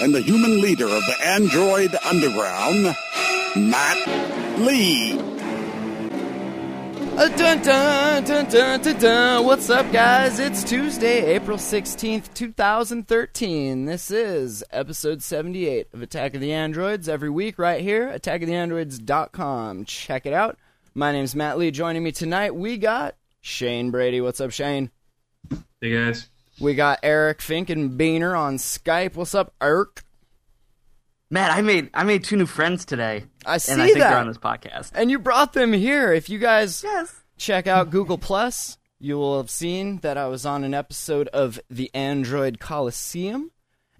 [0.00, 2.94] and the human leader of the Android Underground,
[3.56, 5.18] Matt Lee.
[7.18, 9.46] Uh, dun, dun, dun, dun, dun, dun.
[9.46, 10.38] What's up, guys?
[10.38, 13.86] It's Tuesday, April 16th, 2013.
[13.86, 19.86] This is episode 78 of Attack of the Androids every week right here, attackoftheandroids.com.
[19.86, 20.58] Check it out.
[20.94, 21.70] My name's Matt Lee.
[21.70, 24.20] Joining me tonight, we got Shane Brady.
[24.20, 24.90] What's up, Shane?
[25.80, 26.28] Hey, guys.
[26.60, 29.14] We got Eric Finkenbeiner on Skype.
[29.14, 30.02] What's up, Eric?
[31.30, 33.24] Matt, I made I made two new friends today.
[33.44, 34.10] I see and I think that.
[34.10, 34.92] they're on this podcast.
[34.94, 36.12] And you brought them here.
[36.12, 37.14] If you guys Yes.
[37.36, 41.60] check out Google Plus, you will have seen that I was on an episode of
[41.68, 43.50] the Android Coliseum.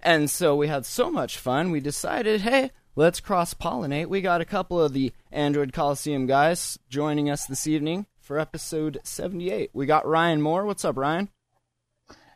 [0.03, 4.07] And so we had so much fun, we decided, hey, let's cross pollinate.
[4.07, 8.99] We got a couple of the Android Coliseum guys joining us this evening for episode
[9.03, 9.71] 78.
[9.73, 10.65] We got Ryan Moore.
[10.65, 11.29] What's up, Ryan?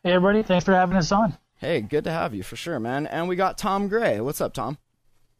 [0.02, 0.42] Hey, everybody.
[0.42, 1.36] Thanks for having us on.
[1.56, 3.06] Hey, good to have you for sure, man.
[3.06, 4.18] And we got Tom Gray.
[4.18, 4.78] What's up, Tom?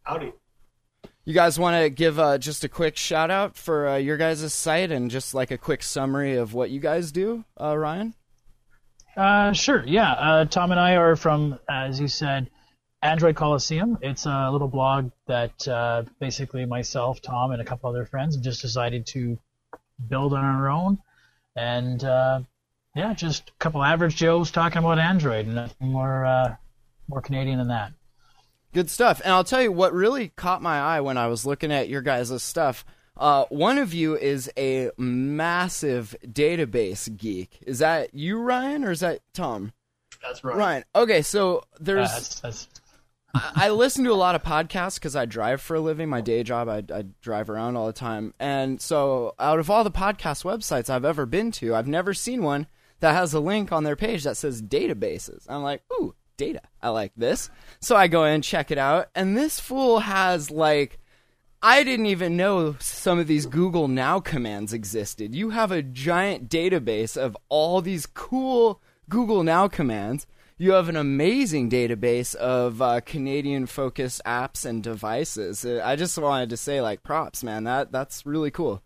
[0.03, 0.35] Howdy.
[1.25, 4.53] You guys want to give uh, just a quick shout out for uh, your guys'
[4.53, 8.13] site and just like a quick summary of what you guys do, uh, Ryan?
[9.17, 9.83] Uh, sure.
[9.87, 10.13] Yeah.
[10.13, 12.51] Uh, Tom and I are from, as you said,
[13.01, 13.97] Android Coliseum.
[14.03, 18.45] It's a little blog that uh, basically myself, Tom, and a couple other friends have
[18.45, 19.39] just decided to
[20.07, 20.99] build on our own.
[21.57, 22.41] And uh,
[22.95, 26.57] yeah, just a couple average Joes talking about Android, and nothing more uh,
[27.09, 27.93] more Canadian than that.
[28.73, 29.21] Good stuff.
[29.25, 32.03] And I'll tell you what really caught my eye when I was looking at your
[32.03, 32.85] guys' stuff.
[33.17, 37.59] Uh, one of you is a massive database geek.
[37.67, 39.73] Is that you, Ryan, or is that Tom?
[40.23, 40.57] That's right.
[40.57, 40.85] Ryan.
[40.95, 42.11] Okay, so Uh, there's.
[42.11, 42.69] that's, that's,
[43.35, 46.09] I I listen to a lot of podcasts because I drive for a living.
[46.09, 48.35] My day job, I, I drive around all the time.
[48.41, 52.43] And so, out of all the podcast websites I've ever been to, I've never seen
[52.43, 52.67] one
[53.01, 55.45] that has a link on their page that says databases.
[55.49, 56.63] I'm like, ooh, data.
[56.81, 57.51] I like this.
[57.81, 59.09] So I go and check it out.
[59.15, 60.99] And this fool has like.
[61.63, 65.35] I didn't even know some of these Google Now commands existed.
[65.35, 68.81] You have a giant database of all these cool
[69.11, 70.27] Google Now commands.
[70.57, 75.63] You have an amazing database of uh, Canadian-focused apps and devices.
[75.63, 77.65] Uh, I just wanted to say, like, props, man.
[77.65, 78.83] That that's really cool.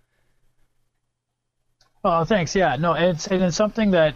[2.05, 2.55] Oh, thanks.
[2.55, 4.15] Yeah, no, it's and it's something that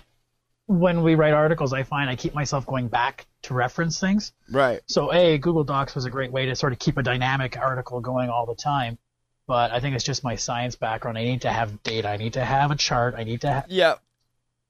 [0.67, 4.33] when we write articles, I find I keep myself going back to reference things.
[4.51, 4.81] Right.
[4.87, 8.01] So, a Google Docs was a great way to sort of keep a dynamic article
[8.01, 8.99] going all the time.
[9.47, 11.17] But I think it's just my science background.
[11.17, 12.11] I need to have data.
[12.11, 13.15] I need to have a chart.
[13.17, 13.95] I need to ha- Yeah.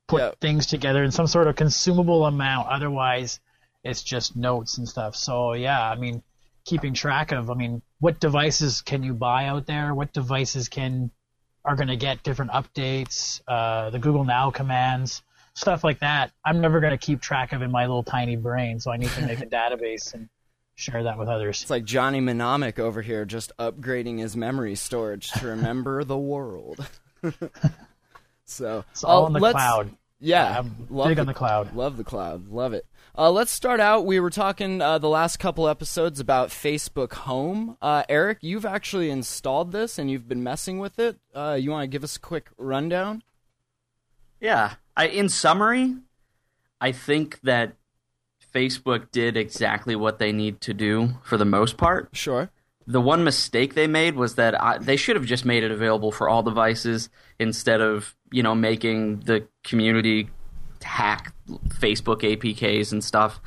[0.07, 0.31] put Yeah.
[0.41, 2.69] things together in some sort of consumable amount.
[2.69, 3.41] Otherwise,
[3.83, 5.17] it's just notes and stuff.
[5.17, 6.23] So, yeah, I mean,
[6.65, 9.93] keeping track of, I mean, what devices can you buy out there?
[9.97, 11.11] What devices can
[11.69, 13.43] are going to get different updates?
[13.47, 16.33] Uh, the Google Now commands, stuff like that.
[16.43, 18.81] I'm never going to keep track of in my little tiny brain.
[18.81, 20.31] So I need to make a database and
[20.77, 21.61] share that with others.
[21.61, 26.87] It's like Johnny Mnemonic over here, just upgrading his memory storage to remember the world.
[28.47, 29.91] so It's all uh, in the cloud.
[30.21, 31.75] Yeah, I'm love big on the cloud.
[31.77, 32.49] Love the cloud.
[32.49, 32.87] Love it.
[33.19, 34.07] Uh, let's start out.
[34.07, 37.77] We were talking uh, the last couple episodes about Facebook Home.
[37.83, 41.19] Uh, Eric, you've actually installed this and you've been messing with it.
[41.35, 43.25] Uh, you want to give us a quick rundown?
[44.41, 44.75] Yeah.
[44.97, 45.97] I in summary,
[46.81, 47.73] I think that
[48.55, 52.11] Facebook did exactly what they need to do for the most part.
[52.13, 52.51] Sure.
[52.87, 56.13] The one mistake they made was that I, they should have just made it available
[56.13, 60.31] for all devices instead of, you know, making the community
[60.83, 61.35] hack
[61.69, 63.41] Facebook APKs and stuff.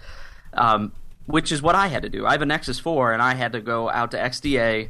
[0.53, 0.91] Um,
[1.27, 2.25] which is what I had to do.
[2.25, 4.89] I have a Nexus 4 and I had to go out to XDA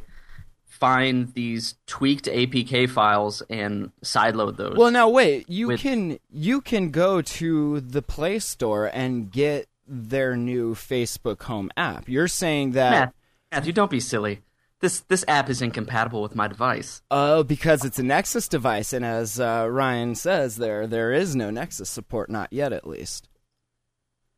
[0.82, 4.76] find these tweaked APK files and sideload those.
[4.76, 5.48] Well, now wait.
[5.48, 11.42] You With- can you can go to the Play Store and get their new Facebook
[11.44, 12.08] Home app.
[12.08, 13.14] You're saying that Matt,
[13.52, 14.40] Matthew, don't be silly.
[14.82, 17.02] This this app is incompatible with my device.
[17.08, 21.50] oh, because it's a Nexus device, and as uh, Ryan says, there there is no
[21.50, 23.28] Nexus support, not yet, at least.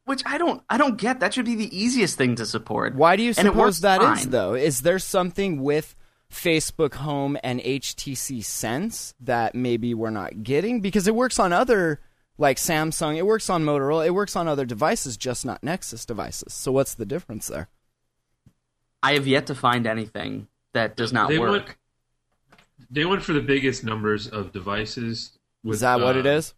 [0.05, 1.20] Which I don't I don't get.
[1.20, 2.94] That should be the easiest thing to support.
[2.94, 4.31] Why do you suppose that is, fine.
[4.31, 4.52] though?
[4.52, 5.96] Is there something with
[6.31, 10.82] Facebook Home and HTC Sense that maybe we're not getting?
[10.82, 12.00] Because it works on other,
[12.37, 16.52] like Samsung, it works on Motorola, it works on other devices, just not Nexus devices.
[16.52, 17.70] So what's the difference there?
[19.04, 21.50] I have yet to find anything that does not They work.
[21.50, 21.76] went-
[22.90, 25.38] They went for the biggest numbers of devices.
[25.62, 26.54] With, Is that what it uh, is?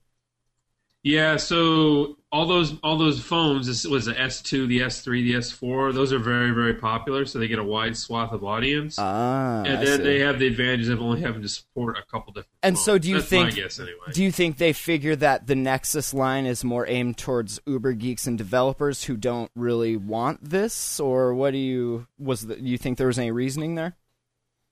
[1.07, 5.95] Yeah, so all those all those phones this was the S2, the S3, the S4.
[5.95, 8.97] Those are very very popular, so they get a wide swath of audience.
[8.99, 12.49] Ah, and then they have the advantage of only having to support a couple different.
[12.61, 12.85] And phones.
[12.85, 13.95] so do you That's think- guess anyway.
[14.15, 18.27] Do you think they figure that the Nexus line is more aimed towards Uber geeks
[18.27, 22.99] and developers who don't really want this, or what do you was the, you think
[22.99, 23.95] there was any reasoning there?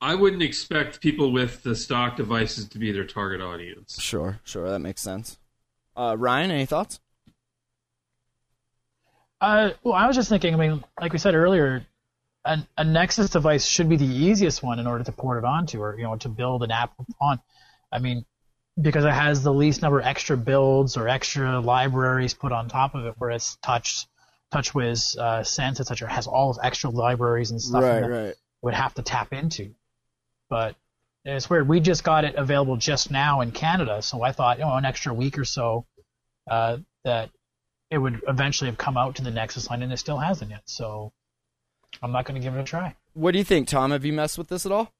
[0.01, 4.01] I wouldn't expect people with the stock devices to be their target audience.
[4.01, 5.37] Sure, sure, that makes sense.
[5.95, 6.99] Uh, Ryan, any thoughts?
[9.39, 10.53] Uh, well, I was just thinking.
[10.53, 11.85] I mean, like we said earlier,
[12.43, 15.81] a, a Nexus device should be the easiest one in order to port it onto,
[15.81, 17.39] or you know, to build an app on.
[17.91, 18.25] I mean,
[18.79, 22.95] because it has the least number of extra builds or extra libraries put on top
[22.95, 24.05] of it, whereas Touch,
[24.53, 28.35] TouchWiz, uh, Sense, etc., has all of extra libraries and stuff right, there right.
[28.61, 29.73] would have to tap into.
[30.49, 30.75] But
[31.25, 31.67] it's weird.
[31.67, 34.85] We just got it available just now in Canada, so I thought, you know, an
[34.85, 35.85] extra week or so
[36.49, 37.31] uh, that
[37.89, 40.61] it would eventually have come out to the Nexus line, and it still hasn't yet.
[40.65, 41.11] So
[42.01, 42.95] I'm not going to give it a try.
[43.13, 43.91] What do you think, Tom?
[43.91, 44.91] Have you messed with this at all?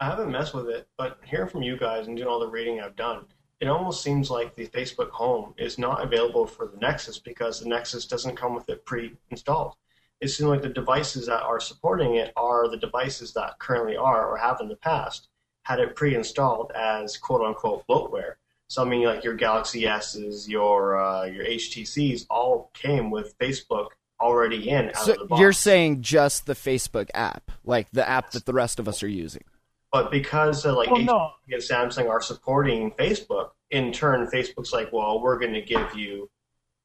[0.00, 2.80] I haven't messed with it, but hearing from you guys and doing all the reading
[2.80, 3.24] I've done,
[3.60, 7.68] it almost seems like the Facebook Home is not available for the Nexus because the
[7.68, 9.74] Nexus doesn't come with it pre-installed.
[10.20, 14.28] It seems like the devices that are supporting it are the devices that currently are
[14.30, 15.28] or have in the past
[15.62, 18.34] had it pre-installed as "quote-unquote" bloatware.
[18.68, 23.88] So I mean, like your Galaxy S's, your uh, your HTCs, all came with Facebook
[24.20, 25.40] already in out So of the box.
[25.40, 29.08] you're saying just the Facebook app, like the app that the rest of us are
[29.08, 29.44] using.
[29.92, 31.30] But because uh, like Well, HP no.
[31.50, 36.28] and Samsung are supporting Facebook, in turn, Facebook's like, well, we're going to give you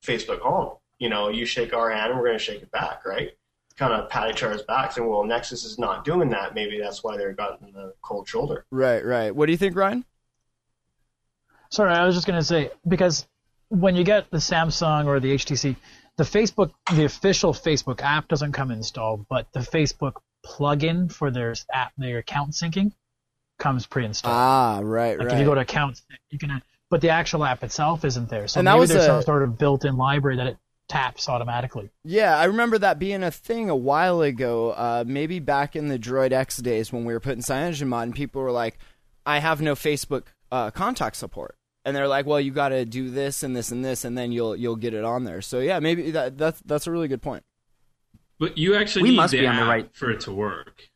[0.05, 0.77] Facebook Home.
[0.99, 3.31] You know, you shake our hand, and we're going to shake it back, right?
[3.75, 6.53] Kind of pat each other's backs, and well, Nexus is not doing that.
[6.53, 8.65] Maybe that's why they're gotten the cold shoulder.
[8.69, 9.35] Right, right.
[9.35, 10.05] What do you think, Ryan?
[11.71, 13.25] Sorry, I was just going to say because
[13.69, 15.75] when you get the Samsung or the HTC,
[16.17, 20.13] the Facebook, the official Facebook app doesn't come installed, but the Facebook
[20.45, 22.91] plugin for their app, their account syncing,
[23.57, 24.35] comes pre-installed.
[24.35, 25.33] Ah, right, like right.
[25.33, 26.61] if you go to accounts, you can,
[26.91, 28.47] but the actual app itself isn't there.
[28.47, 30.57] So And that maybe was there's a- some sort of built-in library that it
[30.89, 31.89] taps automatically.
[32.03, 34.71] Yeah, I remember that being a thing a while ago.
[34.71, 38.15] Uh, maybe back in the Droid X days when we were putting CyanogenMod, mod, and
[38.15, 38.77] people were like,
[39.25, 43.09] "I have no Facebook uh, contact support," and they're like, "Well, you got to do
[43.09, 45.79] this and this and this, and then you'll you'll get it on there." So yeah,
[45.79, 47.43] maybe that that's that's a really good point.
[48.39, 50.89] But you actually We need must the be on the right- for it to work.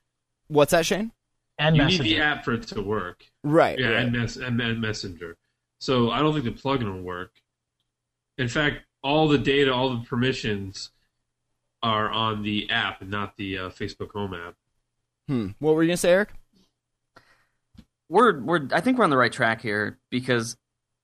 [0.48, 1.12] What's that, Shane?
[1.60, 1.90] And you messaging.
[2.04, 3.26] need the app for it to work.
[3.44, 3.80] Right.
[3.80, 4.04] Yeah, right.
[4.04, 5.38] and, mess, and, and Messenger.
[5.80, 7.32] So I don't think the plugin will work.
[8.38, 10.92] In fact, all the data, all the permissions
[11.82, 14.56] are on the app and not the uh, Facebook Home app.
[15.28, 15.50] Hmm.
[15.60, 16.30] What were you gonna say, Eric?
[18.10, 20.56] we're we're I think we're on the right track here because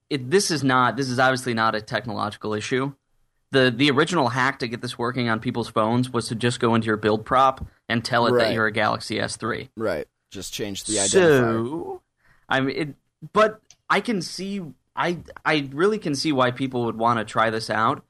[0.10, 2.94] it this is not this is obviously not a technological issue.
[3.52, 6.76] The the original hack to get this working on people's phones was to just go
[6.76, 8.46] into your build prop and tell it Right.
[8.46, 9.70] that you're a Galaxy S3.
[9.78, 10.08] Right.
[10.32, 11.40] Just change the identifier.
[11.68, 12.02] So,
[12.50, 12.96] I mean, it,
[13.34, 14.62] but I can see,
[14.96, 18.04] I I really can see why people would want to try this out.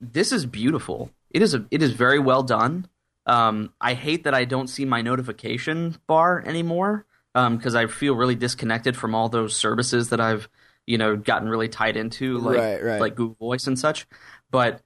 [0.00, 1.10] This is beautiful.
[1.30, 2.88] It is a, it is very well done.
[3.26, 8.34] Um, I hate that I don't see my notification bar anymore because I feel really
[8.34, 10.48] disconnected from all those services that I've
[10.86, 13.00] you know gotten really tied into, like Right, right.
[13.00, 14.06] like Google Voice and such.
[14.50, 14.82] But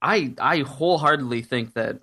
[0.00, 2.00] I I wholeheartedly think that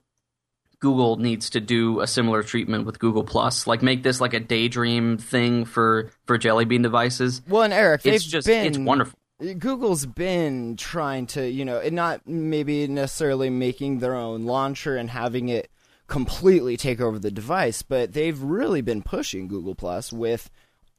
[0.80, 4.40] Google needs to do a similar treatment with Google Plus, like make this like a
[4.40, 7.42] daydream thing for for Jelly Bean devices.
[7.48, 9.18] Well, and Eric, It's just been it's wonderful.
[9.60, 15.12] Google's been trying to, you know, and not maybe necessarily making their own launcher and
[15.12, 15.70] having it
[16.08, 20.50] completely take over the device, but they've really been pushing Google Plus with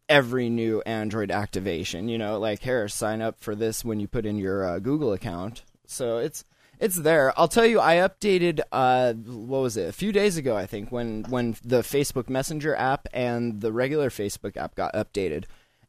[0.09, 2.09] every new Android activation.
[2.09, 5.13] You know, like here, sign up for this when you put in your uh, Google
[5.13, 5.65] account.
[5.87, 6.45] So it's
[6.81, 7.39] it's there.
[7.39, 8.61] I'll tell you, I updated.
[8.71, 9.89] Uh, what was it?
[9.89, 14.11] A few days ago, I think, when when the Facebook Messenger app and the regular
[14.11, 15.45] Facebook app got updated,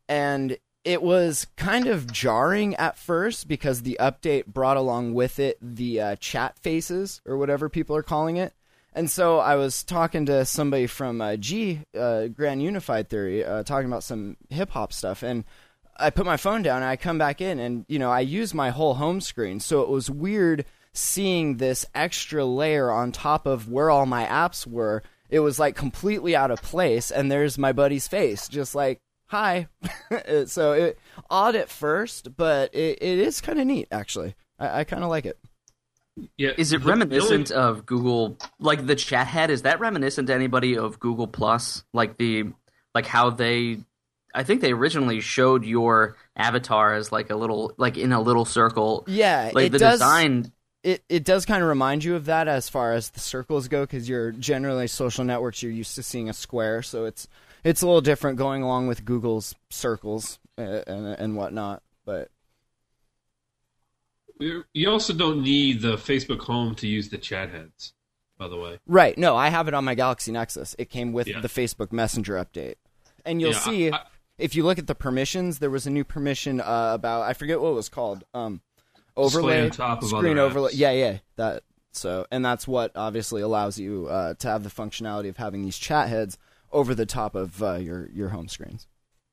[0.08, 5.58] and it was kind of jarring at first because the update brought along with it
[5.62, 8.54] the uh, chat faces or whatever people are calling it.
[8.94, 13.64] And so I was talking to somebody from uh, G, uh, Grand Unified Theory, uh,
[13.64, 15.44] talking about some hip hop stuff, and
[15.96, 18.54] I put my phone down and I come back in, and you know I use
[18.54, 23.70] my whole home screen, so it was weird seeing this extra layer on top of
[23.70, 25.04] where all my apps were.
[25.30, 29.68] It was like completely out of place, and there's my buddy's face, just like hi.
[30.48, 34.36] so it odd at first, but it, it is kind of neat actually.
[34.58, 35.38] I, I kind of like it.
[36.38, 39.52] Yeah, Is it the- the only- reminiscent of Google, like the chat head?
[39.52, 41.84] Is that reminiscent to anybody of Google Plus?
[41.94, 42.46] Like the,
[42.96, 43.78] like how they,
[44.36, 48.44] I think they originally showed your avatar as like a little, like in a little
[48.46, 49.06] circle.
[49.08, 49.94] Yeah, Like it the does.
[50.00, 50.52] design,
[50.84, 53.84] It it does kind of remind you of that as far as the circles go,
[53.84, 55.62] because you're generally social networks.
[55.62, 57.28] You're used to seeing a square, so it's
[57.64, 61.84] it's a little different going along with Google's circles uh, and and whatnot.
[62.06, 62.30] But
[64.40, 67.94] You also don't need the Facebook Home to use the chat heads,
[68.38, 68.80] by the way.
[68.88, 70.78] right, no, I have it on my Galaxy Nexus.
[70.80, 71.42] It came with Yeah.
[71.42, 72.76] the Facebook Messenger update,
[73.26, 74.06] and you'll Yeah, see I-
[74.38, 77.60] if you look at the permissions, there was a new permission uh, about I forget
[77.60, 78.24] what it was called.
[78.34, 78.62] Um,
[79.20, 80.72] overlay on top of screen other overlay.
[80.74, 81.64] Yeah, yeah, that.
[81.92, 85.78] So, and that's what obviously allows you uh, to have the functionality of having these
[85.78, 86.38] chat heads
[86.72, 88.88] over the top of uh, your your home screens.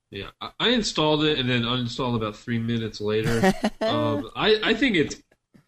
[0.09, 0.29] Yeah,
[0.59, 3.53] I- installed it and then uninstalled about three minutes later.
[3.81, 5.21] um, I, I think it's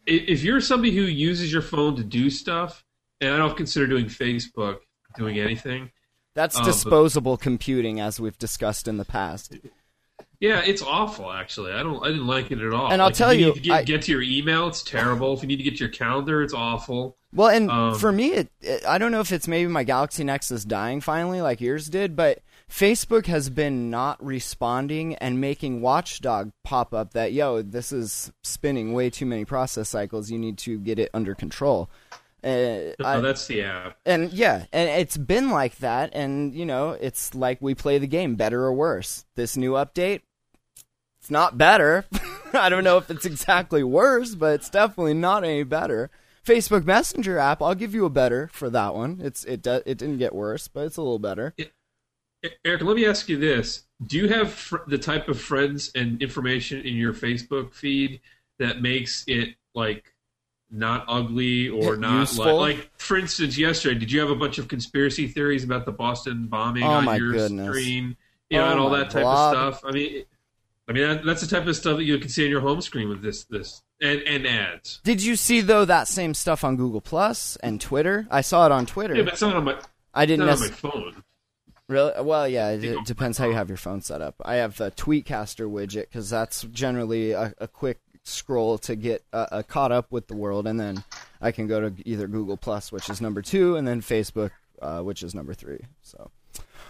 [0.08, 2.84] if you're somebody who uses your phone to do stuff,
[3.22, 4.80] and I don't consider doing Facebook
[5.18, 5.92] doing anything.
[6.36, 9.56] That's Uh, but- disposable computing, as we've discussed in the past.
[10.40, 11.32] Yeah, it's awful.
[11.32, 12.02] Actually, I don't.
[12.04, 12.92] I didn't like it at all.
[12.92, 14.68] And I'll Like, if tell you, need to get, I- get to your email.
[14.68, 15.34] It's terrible.
[15.34, 17.18] If you need to get to your calendar, it's awful.
[17.34, 20.24] Well, and Um, for me, it, it, I don't know if it's maybe my Galaxy
[20.24, 22.40] Nexus dying finally, like yours did, but
[22.72, 28.94] Facebook has been not responding and making Watchdog pop up that yo, this is spinning
[28.94, 30.32] way too many process cycles.
[30.32, 31.90] You need to get it under control.
[32.44, 33.98] Uh, No, I- that's the app.
[34.06, 38.08] and yeah, and it's been like that, and you know, it's like we play the
[38.08, 39.26] game, better or worse.
[39.36, 40.22] This new update,
[41.30, 42.06] it's not better.
[42.54, 46.10] I don't know if it's exactly worse, but it's definitely not any better.
[46.44, 49.22] Facebook Messenger app, I'll give you a better for that one.
[49.24, 51.54] It's it do, it didn't get worse, but it's a little better.
[52.66, 56.20] Eric, let me ask you this: Do you have fr- the type of friends and
[56.20, 58.22] information in your Facebook feed
[58.58, 60.12] that makes it like
[60.72, 62.58] not ugly or not Useful?
[62.58, 62.90] like, like?
[62.98, 66.82] For instance, yesterday, did you have a bunch of conspiracy theories about the Boston bombing
[66.84, 67.68] Oh, on your goodness.
[67.68, 68.18] screen?
[68.50, 69.56] You know, Oh, and all that type blob.
[69.56, 69.86] of stuff.
[69.88, 70.24] I mean,
[70.90, 72.82] I mean that, that's the type of stuff that you can see on your home
[72.82, 75.00] screen with this this and and ads.
[75.04, 78.28] Did you see though that same stuff on Google Plus and Twitter?
[78.32, 79.16] I saw it on Twitter.
[79.16, 79.80] Yeah, but it's not on my
[80.16, 81.24] I didn't not on my phone.
[81.88, 82.12] Really?
[82.22, 82.70] Well, yeah.
[82.70, 84.36] It, it depends how you have your phone set up.
[84.44, 89.48] I have the Tweetcaster widget because that's generally a, a quick scroll to get uh,
[89.52, 91.04] uh, caught up with the world, and then
[91.42, 95.02] I can go to either Google Plus, which is number two, and then Facebook, uh,
[95.02, 95.80] which is number three.
[96.04, 96.30] So,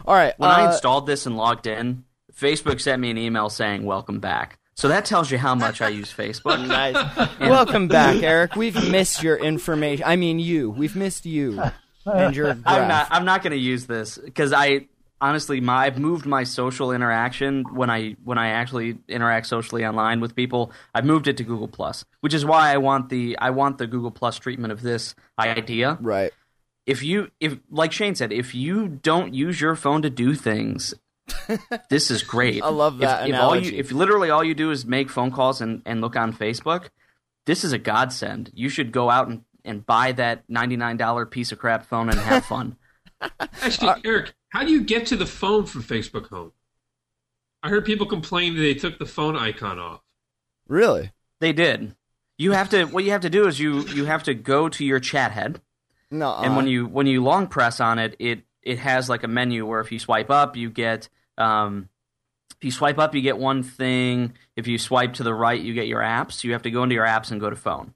[0.05, 0.33] all right.
[0.37, 2.03] when I uh, installed this and logged in,
[2.39, 5.89] Facebook sent me an email saying "Welcome back." So that tells you how much I
[5.89, 6.65] use Facebook.
[6.67, 6.95] Nice.
[7.39, 8.55] Welcome back, Eric.
[8.55, 10.05] We've missed your information.
[10.07, 10.69] I mean, you.
[10.69, 11.61] We've missed you
[12.05, 12.63] and your graph.
[12.65, 13.07] I'm not.
[13.11, 14.87] I'm not going to use this because I
[15.21, 20.21] honestly, my I've moved my social interaction when I when I actually interact socially online
[20.21, 20.71] with people.
[20.95, 23.87] I've moved it to Google Plus, which is why I want the I want the
[23.87, 25.97] Google Plus treatment of this idea.
[26.01, 26.31] right.
[26.85, 30.93] If you if like Shane said, if you don't use your phone to do things.
[31.89, 32.63] this is great.
[32.63, 33.77] I love that If, if all you, analogy.
[33.79, 36.89] if literally all you do is make phone calls and, and look on Facebook,
[37.45, 38.51] this is a godsend.
[38.53, 42.09] You should go out and, and buy that ninety nine dollar piece of crap phone
[42.09, 42.75] and have fun.
[43.39, 46.51] Actually, uh, Eric, how do you get to the phone from Facebook Home?
[47.61, 50.01] I heard people complain that they took the phone icon off.
[50.67, 51.11] Really?
[51.41, 51.95] They did.
[52.37, 52.85] You have to.
[52.85, 55.59] What you have to do is you you have to go to your chat head,
[56.09, 56.33] No.
[56.37, 59.65] and when you when you long press on it, it it has like a menu
[59.65, 61.09] where if you swipe up, you get
[61.39, 61.89] um,
[62.59, 64.33] if you swipe up, you get one thing.
[64.55, 66.43] If you swipe to the right, you get your apps.
[66.43, 67.93] You have to go into your apps and go to phone.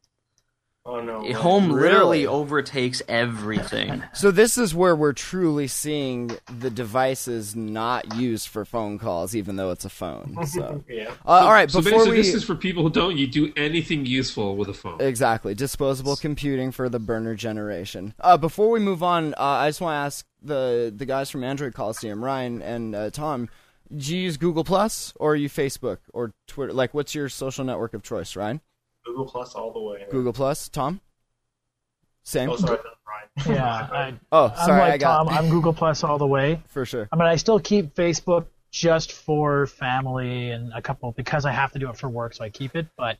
[0.85, 1.31] Oh no.
[1.33, 4.03] Home literally overtakes everything.
[4.13, 9.55] So this is where we're truly seeing the devices not used for phone calls, even
[9.55, 10.37] though it's a phone.
[10.45, 11.11] So, Yeah.
[11.25, 13.51] uh, all right, So before basically, we this is for people who don't you do
[13.55, 14.99] anything useful with a phone.
[15.01, 18.13] exactly disposable computing for the burner generation.
[18.19, 21.43] Uh, before we move on, uh, I just want to ask the the guys from
[21.43, 23.47] Android Coliseum, Ryan and uh, Tom.
[23.95, 26.73] Do you use Google Plus or are you Facebook or Twitter?
[26.73, 28.59] Like, what's your social network of choice, Ryan?
[29.05, 30.05] Google Plus all the way.
[30.09, 31.01] Google Plus, Tom.
[32.23, 32.49] Same.
[32.49, 33.55] Oh, sorry, that's Brian.
[33.57, 35.29] Yeah, I, Oh, I'm sorry, like I got Tom.
[35.29, 36.61] I'm Google Plus all the way.
[36.67, 37.09] for sure.
[37.11, 41.71] I mean, I still keep Facebook just for family and a couple because I have
[41.73, 42.87] to do it for work, so I keep it.
[42.97, 43.17] But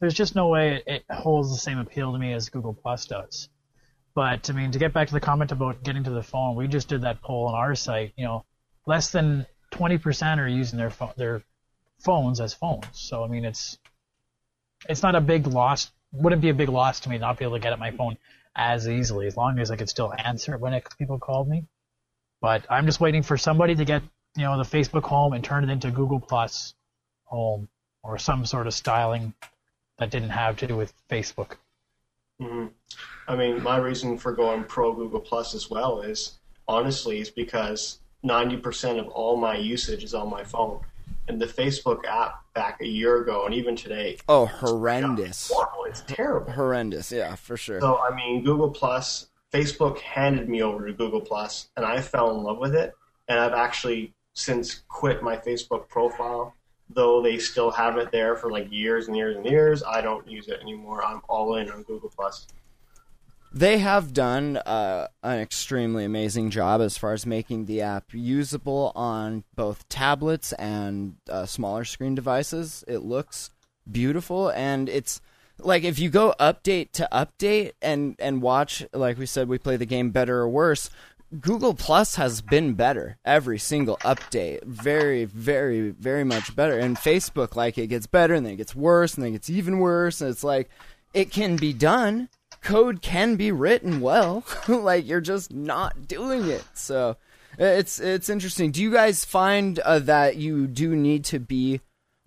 [0.00, 3.06] there's just no way it, it holds the same appeal to me as Google Plus
[3.06, 3.48] does.
[4.14, 6.68] But I mean, to get back to the comment about getting to the phone, we
[6.68, 8.12] just did that poll on our site.
[8.16, 8.44] You know,
[8.86, 11.42] less than 20% are using their phone, their
[12.00, 12.84] phones as phones.
[12.92, 13.78] So I mean, it's
[14.88, 15.90] it's not a big loss.
[16.12, 18.18] Wouldn't be a big loss to me not be able to get at my phone
[18.54, 21.64] as easily, as long as I could still answer when it, people called me.
[22.40, 24.02] But I'm just waiting for somebody to get
[24.36, 26.74] you know the Facebook Home and turn it into Google Plus
[27.24, 27.68] Home
[28.02, 29.34] or some sort of styling
[29.98, 31.56] that didn't have to do with Facebook.
[32.40, 32.66] hmm
[33.28, 38.00] I mean, my reason for going pro Google Plus as well is honestly is because
[38.24, 40.80] 90% of all my usage is on my phone.
[41.32, 45.50] And the Facebook app back a year ago and even today, Oh, horrendous.
[45.50, 45.84] horrible.
[45.84, 46.52] It's terrible.
[46.52, 47.10] Horrendous.
[47.10, 47.80] Yeah, for sure.
[47.80, 52.36] So I mean, Google Plus, Facebook handed me over to Google Plus, and I fell
[52.36, 52.92] in love with it.
[53.28, 56.54] And I've actually since quit my Facebook profile,
[56.90, 59.82] though they still have it there for like years and years and years.
[59.82, 61.02] I don't use it anymore.
[61.02, 62.46] I'm all in on Google Plus.
[63.54, 68.92] They have done uh, an extremely amazing job as far as making the app usable
[68.94, 72.82] on both tablets and uh, smaller screen devices.
[72.88, 73.50] It looks
[73.90, 75.20] beautiful, and it's
[75.58, 79.76] like if you go update to update and and watch, like we said, we play
[79.76, 80.88] the game better or worse.
[81.38, 84.64] Google Plus has been better every single update.
[84.64, 86.78] Very, very, very much better.
[86.78, 89.48] And Facebook, like it gets better and then it gets worse and then it gets
[89.50, 90.20] even worse.
[90.20, 90.68] And it's like
[91.14, 92.28] it can be done.
[92.62, 94.44] Code can be written well.
[94.68, 96.64] like you're just not doing it.
[96.74, 97.16] So
[97.58, 98.70] it's it's interesting.
[98.70, 101.80] Do you guys find uh, that you do need to be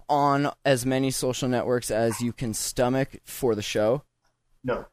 [0.07, 4.03] on as many social networks as you can stomach for the show?
[4.63, 4.85] No,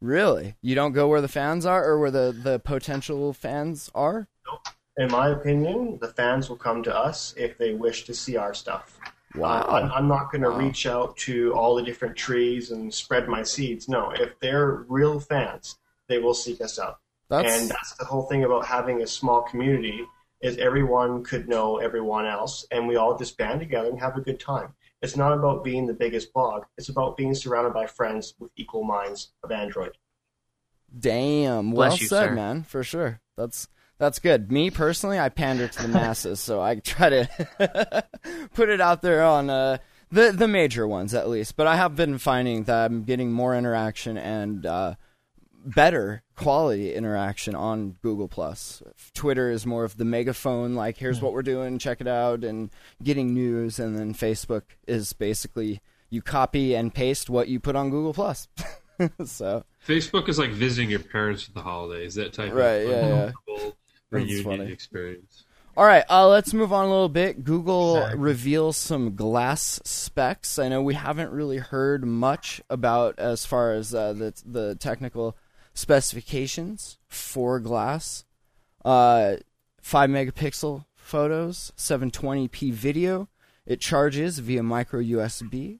[0.00, 0.54] Really?
[0.62, 4.28] You don't go where the fans are or where the, the potential fans are?
[4.46, 4.58] No.
[4.96, 8.54] In my opinion, the fans will come to us if they wish to see our
[8.54, 8.98] stuff.
[9.34, 9.62] Wow.
[9.62, 10.58] Uh, I'm, I'm not going to Wow.
[10.58, 13.88] reach out to all the different trees and spread my seeds.
[13.88, 15.76] No, if they're real fans,
[16.08, 16.98] they will seek us out.
[17.28, 20.04] That's and that's the whole thing about having a small community
[20.42, 24.20] is everyone could know everyone else and we all just band together and have a
[24.20, 28.34] good time it's not about being the biggest blog it's about being surrounded by friends
[28.40, 29.92] with equal minds of android
[30.98, 32.34] damn well Bless you, said, sir.
[32.34, 32.62] man.
[32.64, 33.20] For sure.
[33.36, 33.68] That's
[34.00, 34.50] that's good.
[34.50, 38.04] Me personally, I pander to the masses, so I try to
[38.54, 39.78] put it out there on uh,
[40.10, 41.56] the the major ones at least.
[41.56, 44.94] But I have been finding that I'm getting more interaction and uh,
[45.64, 48.82] better quality interaction on Google Plus.
[49.14, 52.70] Twitter is more of the megaphone, like here's what we're doing, check it out, and
[53.02, 53.78] getting news.
[53.78, 58.48] And then Facebook is basically you copy and paste what you put on Google Plus.
[59.24, 62.14] so Facebook is like visiting your parents for the holidays.
[62.14, 63.32] That type Right, of yeah, yeah.
[64.10, 64.72] Reunion funny.
[64.72, 65.44] experience.
[65.76, 67.44] All right, uh, let's move on a little bit.
[67.44, 70.58] Google reveals some glass specs.
[70.58, 75.36] I know we haven't really heard much about as far as uh, the the technical
[75.72, 78.24] specifications for glass.
[78.84, 79.36] Uh,
[79.80, 83.28] five megapixel photos, 720p video.
[83.64, 85.78] It charges via micro USB.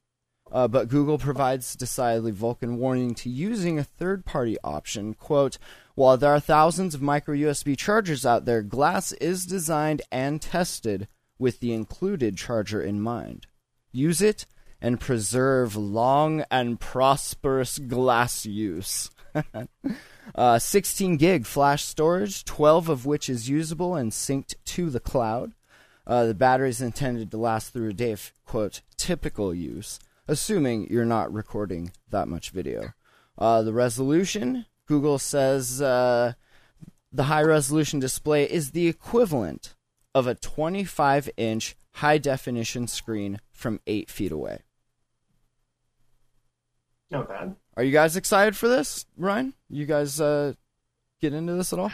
[0.53, 5.15] Uh, but Google provides decidedly Vulcan warning to using a third party option.
[5.15, 5.59] Quote,
[6.01, 11.07] while there are thousands of micro USB chargers out there, Glass is designed and tested
[11.39, 13.47] with the included charger in mind.
[13.93, 14.47] Use it
[14.81, 19.11] and preserve long and prosperous glass use.
[20.35, 25.53] uh, 16 gig flash storage, 12 of which is usable and synced to the cloud.
[26.07, 30.89] Uh, the battery is intended to last through a day of, quote, typical use, assuming
[30.89, 32.95] you're not recording that much video.
[33.37, 36.33] Uh, the resolution, Google says uh,
[37.13, 39.77] the high resolution display is the equivalent
[40.17, 44.63] of a 25 inch high definition screen from 8 feet away.
[47.13, 49.55] not bad Are you guys excited for this, Ryan?
[49.69, 50.55] You guys uh,
[51.21, 51.93] get into this at all?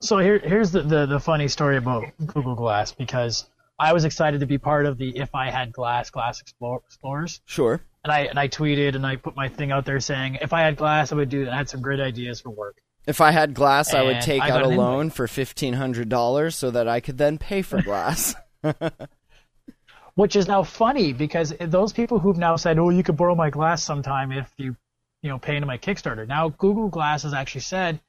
[0.00, 3.44] So here, here's the, the, the funny story about Google Glass because
[3.78, 7.42] I was excited to be part of the If I Had Glass Glass Explore, Explorers,
[7.44, 7.82] Sure.
[8.04, 10.62] And I and I tweeted and I put my thing out there saying if I
[10.62, 11.52] had glass I would do that.
[11.54, 12.78] I had some great ideas for work.
[13.06, 14.78] If I had glass, I would take I out a invite.
[14.78, 18.34] loan for fifteen hundred dollars so that I could then pay for glass.
[20.14, 23.48] Which is now funny because those people who've now said, "Oh, you could borrow my
[23.48, 24.76] glass sometime if you,
[25.22, 28.00] you know, pay into my Kickstarter." Now Google Glass has actually said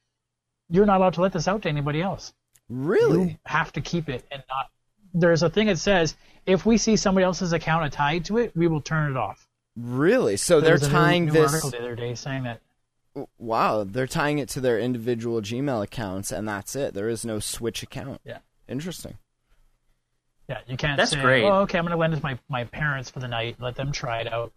[0.69, 2.33] you're not allowed to let this out to anybody else.
[2.69, 3.29] really?
[3.29, 4.67] You have to keep it and not.
[5.13, 8.67] There's a thing that says if we see somebody else's account tied to it, we
[8.67, 9.47] will turn it off.
[9.75, 10.37] Really?
[10.37, 11.51] So There they're was a new- tying new this.
[11.51, 12.61] article the other day saying that
[13.37, 16.93] Wow, they're tying it to their individual Gmail accounts, and that's it.
[16.93, 18.21] There is no switch account.
[18.23, 18.37] Yeah.
[18.69, 19.17] Interesting.
[20.47, 21.43] Yeah, you can't That's say, great.
[21.43, 23.75] oh, okay, I'm going to lend it to my, my parents for the night, let
[23.75, 24.53] them try it out.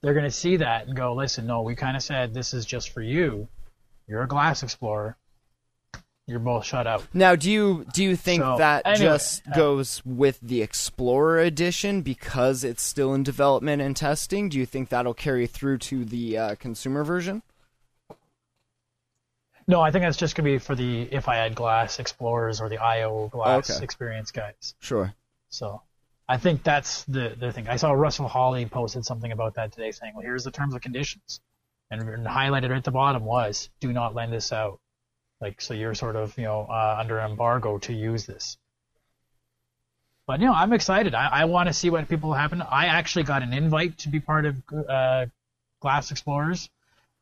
[0.00, 2.66] They're going to see that and go, listen, no, we kind of said this is
[2.66, 3.46] just for you.
[4.08, 5.16] You're a glass explorer.
[6.28, 7.04] You're both shut out.
[7.12, 11.40] Now, do you do you think So, that anyway, just uh, goes with the Explorer
[11.40, 14.48] edition because it's still in development and testing?
[14.48, 17.42] Do you think that'll carry through to the uh, consumer version?
[19.66, 22.60] No, I think that's just going to be for the if I had glass explorers
[22.60, 23.84] or the IO glass Okay.
[23.84, 24.74] experience guys.
[24.80, 25.12] Sure.
[25.50, 25.82] So
[26.28, 27.68] I think that's the, the thing.
[27.68, 30.82] I saw Russell Holly posted something about that today saying, well, here's the terms and
[30.82, 31.40] conditions.
[31.90, 34.80] and, and highlighted right at the bottom was "Do not lend this out."
[35.42, 38.56] Like, so you're sort of you know uh, under embargo to use this.
[40.26, 41.14] But you know, I'm excited.
[41.14, 42.62] I, I want to see what people happen.
[42.62, 44.56] I actually got an invite to be part of
[44.88, 45.26] uh,
[45.80, 46.70] Glass Explorers,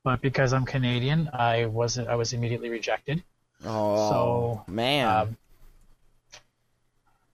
[0.04, 2.08] but because I'm Canadian, I wasn't.
[2.08, 3.24] I was immediately rejected.
[3.64, 5.08] Oh, So, man.
[5.08, 5.36] Um,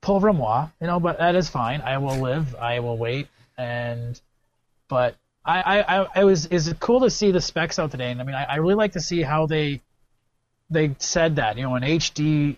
[0.01, 1.81] pauvre moi, you know, but that is fine.
[1.81, 2.55] I will live.
[2.57, 3.29] I will wait.
[3.59, 4.21] And,
[4.89, 8.11] but I, I, I, was, is it cool to see the specs out today?
[8.11, 9.81] And I mean, I, I really like to see how they,
[10.71, 12.57] they said that, you know, an HD,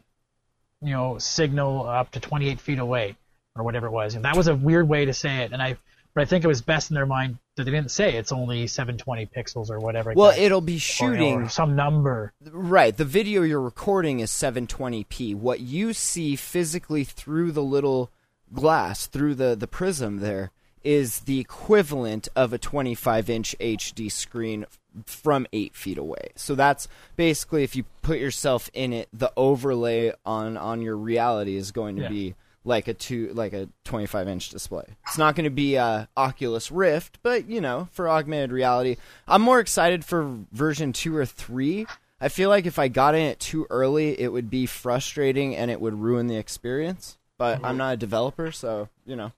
[0.83, 3.17] you know, signal up to 28 feet away
[3.57, 4.15] or whatever it was.
[4.15, 5.53] And that was a weird way to say it.
[5.53, 5.77] And I,
[6.15, 8.67] but I think it was best in their mind that they didn't say it's only
[8.67, 10.13] 720 pixels or whatever.
[10.15, 11.43] well, got, it'll be or, shooting.
[11.43, 12.33] or some number.
[12.51, 12.97] Right.
[12.97, 15.35] The video you're recording is 720p.
[15.35, 18.11] What you see physically through the little
[18.53, 20.51] glass, through the, the prism there,
[20.83, 24.65] is the equivalent of a 25 inch HD screen
[25.07, 26.29] from 8 feet away.
[26.37, 31.57] So that's basically, if you put yourself in it, the overlay on, on your reality
[31.57, 32.09] is going to Yeah.
[32.09, 32.35] be
[32.65, 34.85] like a two like a 25 inch display.
[35.07, 39.41] It's not going to be a Oculus Rift, but you know, for augmented reality, I'm
[39.41, 41.87] more excited for version 2 or 3.
[42.21, 45.71] I feel like if I got in it too early, it would be frustrating and
[45.71, 47.17] it would ruin the experience.
[47.39, 49.33] But I'm not a developer, so, you know.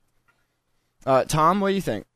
[1.04, 2.06] Uh, Tom, what do you think?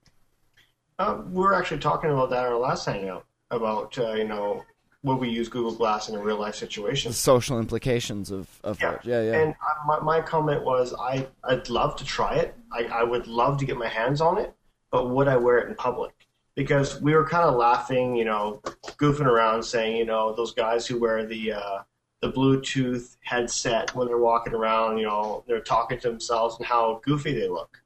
[0.99, 4.65] Uh, we were actually talking about that in our last hangout about uh, you know
[5.05, 7.11] would we use Google Glass in a real life situation?
[7.11, 9.01] The social implications of, of Yeah, it.
[9.05, 9.33] Yeah, yeah.
[9.43, 12.57] And I, my, my comment was, I I'd love to try it.
[12.73, 14.55] I, I would love to get my hands on it,
[14.91, 16.27] but would I wear it in public?
[16.55, 18.63] Because we were kind of laughing, you know,
[18.97, 21.79] goofing around, saying, you know, those guys who wear the uh,
[22.23, 27.01] the Bluetooth headset when they're walking around, you know, they're talking to themselves and how
[27.05, 27.83] goofy they look.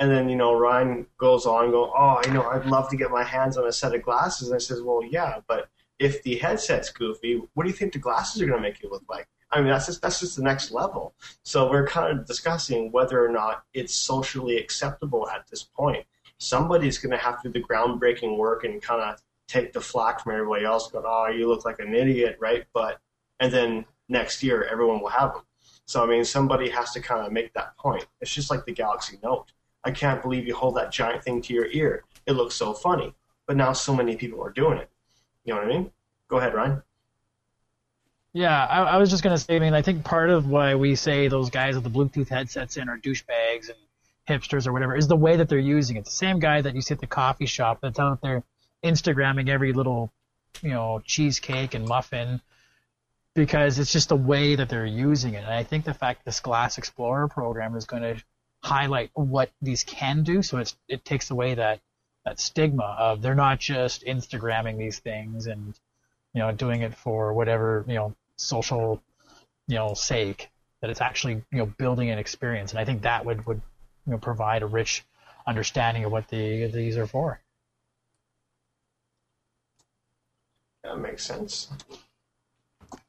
[0.00, 3.10] And then, you know, Ryan goes on, go, oh, you know, I'd love to get
[3.10, 4.48] my hands on a set of glasses.
[4.48, 7.98] And I says, well, yeah, but if the headset's goofy, what do you think the
[7.98, 9.26] glasses are going to make you look like?
[9.50, 11.14] I mean, that's just that's just the next level.
[11.42, 16.04] So we're kind of discussing whether or not it's socially acceptable at this point.
[16.38, 20.22] Somebody's going to have to do the groundbreaking work and kind of take the flack
[20.22, 20.90] from everybody else.
[20.90, 22.66] Going, oh, you look like an idiot, right?
[22.74, 23.00] But
[23.40, 25.42] and then next year, everyone will have them.
[25.86, 28.06] So I mean, somebody has to kind of make that point.
[28.20, 29.52] It's just like the Galaxy Note.
[29.88, 32.04] I can't believe you hold that giant thing to your ear.
[32.26, 33.14] It looks so funny,
[33.46, 34.90] but now so many people are doing it.
[35.46, 35.90] You know what I mean?
[36.28, 36.82] Go ahead, Ryan.
[38.34, 39.56] Yeah, I, I was just gonna say.
[39.56, 42.76] I mean, I think part of why we say those guys with the Bluetooth headsets
[42.76, 43.78] in are douchebags and
[44.28, 46.04] hipsters or whatever is the way that they're using it.
[46.04, 48.44] The same guy that you see at the coffee shop that's out there
[48.84, 50.12] Instagramming every little,
[50.60, 52.42] you know, cheesecake and muffin
[53.34, 55.44] because it's just the way that they're using it.
[55.44, 58.22] And I think the fact this Glass Explorer program is going to
[58.62, 61.80] highlight what these can do, so it's, it takes away that
[62.24, 65.78] that stigma of they're not just Instagramming these things and
[66.34, 69.02] you know doing it for whatever you know social
[69.66, 72.72] you know sake that it's actually you know building an experience.
[72.72, 73.60] And i think that would would
[74.06, 75.04] you know provide a rich
[75.46, 77.40] understanding of what the these are for.
[80.84, 81.68] That makes sense.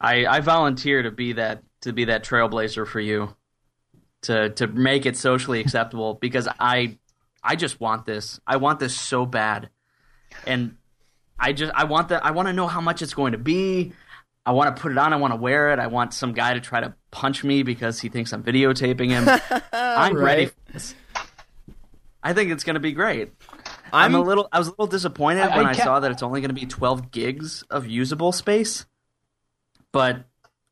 [0.02, 3.36] I, I volunteer to be that to be that trailblazer for you
[4.24, 6.98] to to make it socially acceptable because I
[7.44, 8.40] I just want this.
[8.46, 9.70] I want this so bad.
[10.46, 10.76] And
[11.40, 13.94] I just I want that I want to know how much it's going to be.
[14.46, 15.80] I want to put it on, I want to wear it.
[15.80, 19.62] I want some guy to try to punch me because he thinks I'm videotaping him.
[19.74, 20.50] I'm ready Right.
[20.66, 20.96] for this.
[22.24, 23.32] I think it's going to be great.
[23.94, 24.48] I'm, I'm a little.
[24.52, 26.50] I was a little disappointed I- I when I, can't- saw that it's only going
[26.50, 28.86] to be 12 gigs of usable space.
[29.92, 30.26] But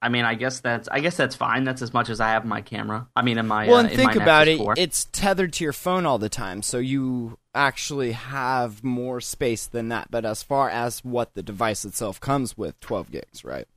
[0.08, 0.88] I mean, I guess that's.
[0.88, 1.66] I guess that's fine.
[1.66, 3.10] That's as much as I have in my camera.
[3.14, 3.68] I mean, in my.
[3.68, 4.64] Well, uh, and in think my about Nexus it.
[4.64, 4.74] 4.
[4.78, 9.90] It's tethered to your phone all the time, so you actually have more space than
[9.90, 10.10] that.
[10.10, 13.68] But as far as what the device itself comes with, 12 gigs, right?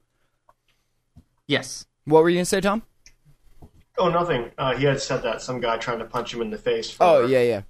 [1.48, 1.86] yes.
[2.04, 2.82] What were you gonna say, Tom?
[3.98, 4.52] Oh, nothing.
[4.56, 6.92] Uh, he had said that some guy trying to punch him in the face.
[6.92, 7.62] For Oh, yeah, yeah.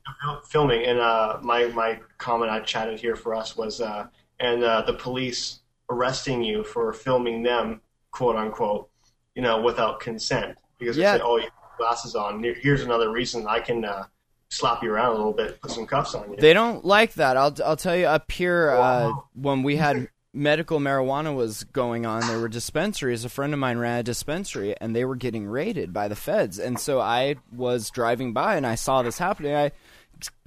[0.51, 0.85] filming.
[0.85, 4.92] And uh, my my comment I chatted here for us was, uh, and uh, the
[4.92, 8.88] police arresting you for filming them, quote unquote,
[9.35, 11.12] you know, without consent because Yeah.
[11.12, 12.42] they say, oh, you have glasses on.
[12.42, 14.05] Here's another reason I can uh,
[14.49, 16.37] slap you around a little bit, put some cuffs on you.
[16.37, 17.37] They don't like that.
[17.37, 22.27] I'll I'll tell you up here uh, when we had medical marijuana was going on,
[22.27, 23.25] there were dispensaries.
[23.25, 26.59] A friend of mine ran a dispensary, and they were getting raided by the feds.
[26.59, 29.55] And so I was driving by, and I saw this happening.
[29.55, 29.73] I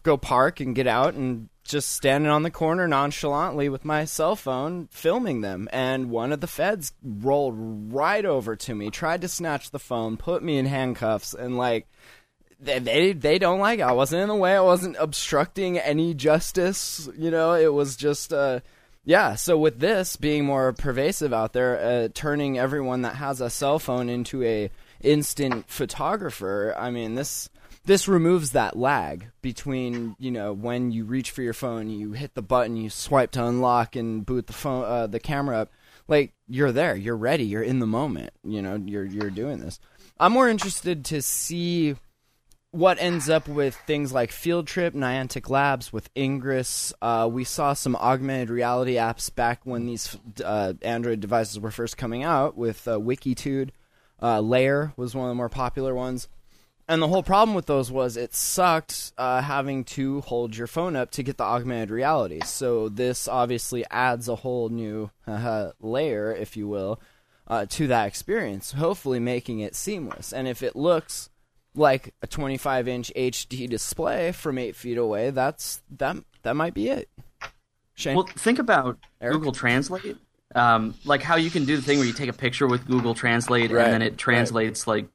[0.04, 4.36] go park and get out and just standing on the corner nonchalantly with my cell
[4.36, 7.56] phone filming them and one of the feds rolled
[7.94, 11.88] right over to me tried to snatch the phone put me in handcuffs and like
[12.64, 13.84] they, they they don't like it.
[13.84, 14.56] I wasn't in the way.
[14.56, 17.10] I wasn't obstructing any justice.
[17.18, 18.62] You know, it was just uh,
[19.06, 23.50] yeah, so with this being more pervasive out there, uh, turning everyone that has a
[23.50, 24.72] cell phone into a
[25.02, 27.50] instant photographer, I mean this
[27.86, 32.34] this removes that lag between you know when you reach for your phone, you hit
[32.34, 35.72] the button, you swipe to unlock and boot the phone uh, the camera up.
[36.08, 38.32] Like you're there, you're ready, you're in the moment.
[38.44, 39.80] You know, you're you're doing this.
[40.20, 41.96] I'm more interested to see
[42.72, 46.92] what ends up with things like Field Trip, Niantic Labs, with Ingress.
[47.02, 51.98] Uh, we saw some augmented reality apps back when these uh, Android devices were first
[51.98, 53.70] coming out with uh, Wikitude.
[54.20, 56.28] Uh, Layar was one of the more popular ones.
[56.88, 60.96] And the whole problem with those was it sucked uh, having to hold your phone
[60.96, 62.42] up to get the augmented reality.
[62.44, 65.10] So this obviously adds a whole new
[65.80, 67.00] layer, if you will,
[67.48, 70.34] uh, to that experience, hopefully making it seamless.
[70.34, 71.30] And if it looks
[71.76, 76.90] like a 25 inch HD display from eight feet away, that's that that might be
[76.90, 77.10] it.
[77.96, 78.16] Shane?
[78.16, 79.36] Well, think about Eric?
[79.36, 80.18] Google Translate.
[80.56, 83.16] Um, like how you can do the thing where you take a picture with Google
[83.16, 85.08] Translate Right, and then it translates like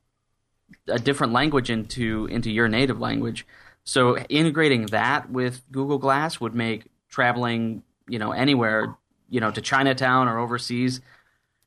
[0.87, 3.47] a different language into into your native language.
[3.85, 8.95] So integrating that with Google Glass would make traveling, you know, anywhere,
[9.31, 11.01] you know, to Chinatown or overseas,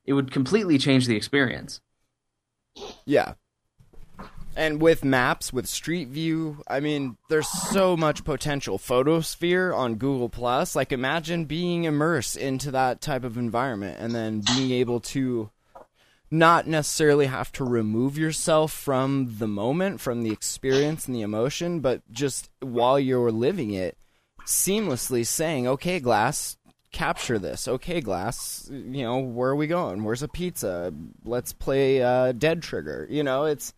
[0.04, 1.80] it would completely change the experience.
[3.04, 3.34] Yeah.
[4.54, 8.78] And with maps, with Street View, I mean, there's so much potential.
[8.78, 14.42] Photosphere on Google Plus, like imagine being immersed into that type of environment and then
[14.54, 15.50] being able to
[16.32, 21.80] not necessarily have to remove yourself from the moment, from the experience and the emotion,
[21.80, 23.98] but just while you're living it,
[24.46, 26.56] seamlessly saying, "Okay, Glass,
[26.90, 27.68] capture this.
[27.68, 30.04] Okay, Glass, you know, where are we going?
[30.04, 30.92] Where's a pizza?
[31.22, 33.74] Let's play uh, Dead Trigger." You know, it's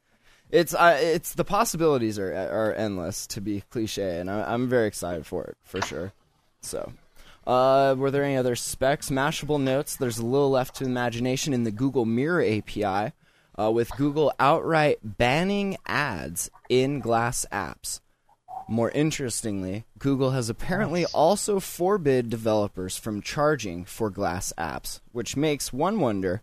[0.51, 4.87] it's uh, it's the possibilities are are endless to be cliche, and I, I'm very
[4.87, 6.13] excited for it for sure.
[6.61, 6.93] So,
[7.47, 9.11] uh, were there any other specs?
[9.11, 9.97] Mashable notes.
[9.97, 13.13] There's a little left to imagination in the Google Mirror API,
[13.59, 18.01] uh, with Google outright banning ads in Glass apps.
[18.67, 25.73] More interestingly, Google has apparently also forbid developers from charging for Glass apps, which makes
[25.73, 26.43] one wonder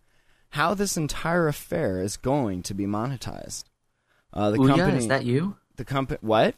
[0.49, 3.63] how this entire affair is going to be monetized.
[4.33, 5.55] Uh, the Ooh, yeah, company, is that you?
[5.77, 6.55] the company, what?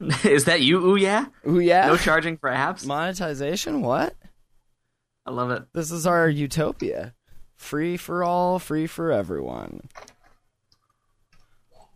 [0.24, 0.84] is that you?
[0.84, 1.26] Ooh, yeah.
[1.46, 1.86] Ooh, yeah.
[1.86, 2.84] No charging for apps.
[2.86, 3.82] monetization.
[3.82, 4.16] What?
[5.26, 5.64] I love it.
[5.74, 7.14] This is our utopia.
[7.56, 9.88] Free for all, free for everyone.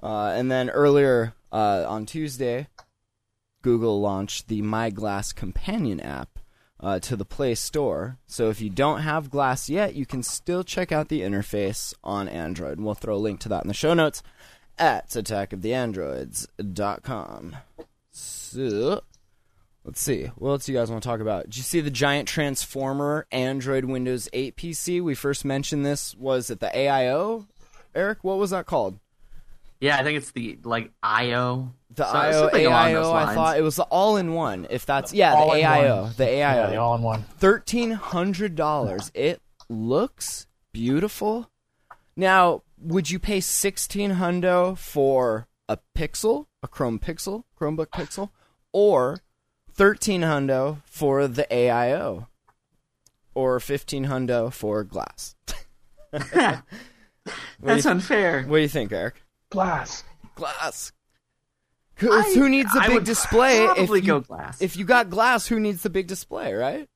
[0.02, 2.68] Uh, and then earlier uh, on Tuesday,
[3.62, 6.38] Google launched the My Glass Companion app
[6.80, 8.18] uh, to the Play Store.
[8.26, 12.28] So if you don't have Glass yet, you can still check out the interface on
[12.28, 12.78] Android.
[12.78, 14.22] We'll throw a link to that in the show notes
[14.78, 17.56] at attackoftheandroids.com.
[18.18, 19.02] So,
[19.84, 20.26] let's see.
[20.36, 21.46] What else do you guys want to talk about?
[21.46, 25.02] Did you see the giant transformer Android Windows 8 PC?
[25.02, 27.46] We first mentioned this was at the AIO.
[27.94, 28.98] Eric, what was that called?
[29.80, 31.72] Yeah, I think it's the like IO.
[31.90, 34.68] The So- IO, something along those AIO, I thought it was the all-in-one.
[34.70, 36.12] If that's yeah, the All in AIO, one.
[36.16, 37.22] the Yeah, AIO, the all in one.
[37.38, 39.10] thirteen hundred dollars.
[39.12, 41.50] It looks beautiful.
[42.16, 48.30] Now, would you pay sixteen hundo for a Pixel, a Chrome Pixel, Chromebook Pixel,
[48.72, 49.20] or
[49.72, 52.26] thirteen hundo for the AIO,
[53.34, 55.34] or fifteen hundo for Glass?
[57.60, 58.42] That's unfair.
[58.44, 59.22] What do you think, Eric?
[59.50, 60.04] Glass.
[60.34, 60.92] Glass.
[61.96, 63.64] Who, I- who needs a I big would display?
[63.76, 64.60] If you, go glass.
[64.60, 66.88] If you got glass, who needs the big display, right?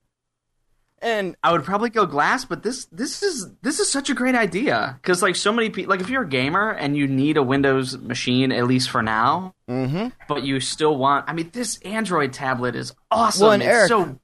[1.01, 4.35] And I would probably go glass, but this this is this is such a great
[4.35, 7.43] idea because like so many people, like if you're a gamer and you need a
[7.43, 10.11] Windows machine at least for now, Mhm.
[10.29, 11.29] but you still want.
[11.29, 13.43] I mean, this Android tablet is awesome.
[13.45, 14.19] Well, and it's Eric- so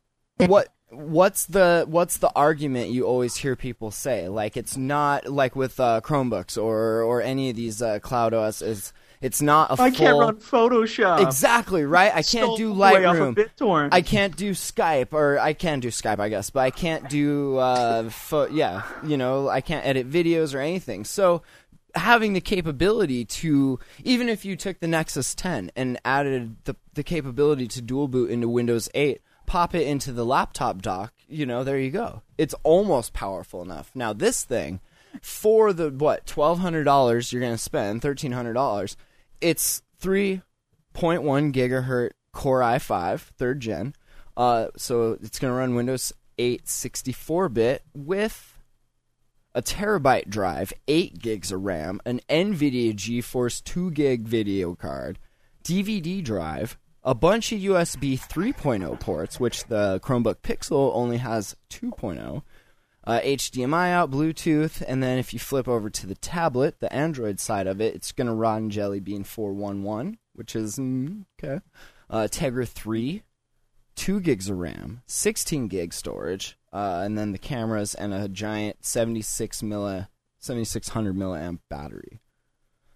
[0.47, 4.29] what what's the what's the argument you always hear people say?
[4.29, 8.63] Like it's not like with uh, Chromebooks or or any of these uh, Cloud OS
[8.63, 8.93] is
[9.25, 11.21] it's not a I full I can't run Photoshop.
[11.23, 12.11] exactly right.
[12.13, 13.35] I can't Stole do Lightroom.
[13.39, 13.93] of.
[13.93, 17.57] I can't do Skype, or I can do Skype, I guess, but I can't do,
[17.57, 21.07] uh, pho- yeah, you know, I can't edit videos or anything.
[21.07, 21.43] So
[21.95, 27.03] having the capability to, even if you took the Nexus 10 and added the, the
[27.03, 31.65] capability to dual boot into Windows 8, pop it into the laptop dock, you know,
[31.65, 32.21] there you go.
[32.37, 33.91] It's almost powerful enough.
[33.95, 34.81] Now, this thing,
[35.23, 38.97] for the, what, $1,200 you're going to spend, $1,300,
[39.41, 40.43] it's 3.1
[40.95, 43.95] gigahertz Core i5 third gen.
[44.37, 48.59] Uh, so it's going to run Windows 8 64 bit with
[49.55, 55.21] a terabyte drive, 8 gigs of RAM, an NVIDIA GeForce 2 gig video card,
[55.63, 62.43] DVD drive, a bunch of USB 3.0 ports, which the Chromebook Pixel only has 2.0,
[63.07, 67.39] uh, HDMI out, Bluetooth, and then if you flip over to the tablet, the Android
[67.39, 71.61] side of it, it's going to run Jelly Bean 411, which is mm, okay.
[72.09, 73.23] Uh, Tegra 3,
[73.97, 78.85] 2 gigs of RAM, 16 gig storage, uh, and then the cameras and a giant
[78.85, 82.21] 76 milli, 7600 milliamp battery.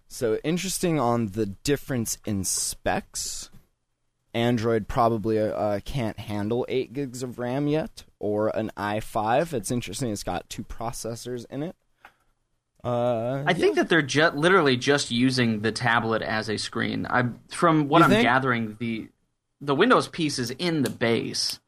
[0.07, 3.51] So interesting on the difference in specs.
[4.33, 9.53] Android probably uh, can't handle 8 gigs of RAM yet, or an i5.
[9.53, 10.11] It's interesting.
[10.11, 11.75] It's got two processors in it.
[12.83, 17.05] Uh, I think that they're ju- literally just using the tablet as a screen.
[17.09, 18.23] I, from what You I'm think?
[18.23, 19.09] gathering, the
[19.61, 21.59] the Windows piece is in the base.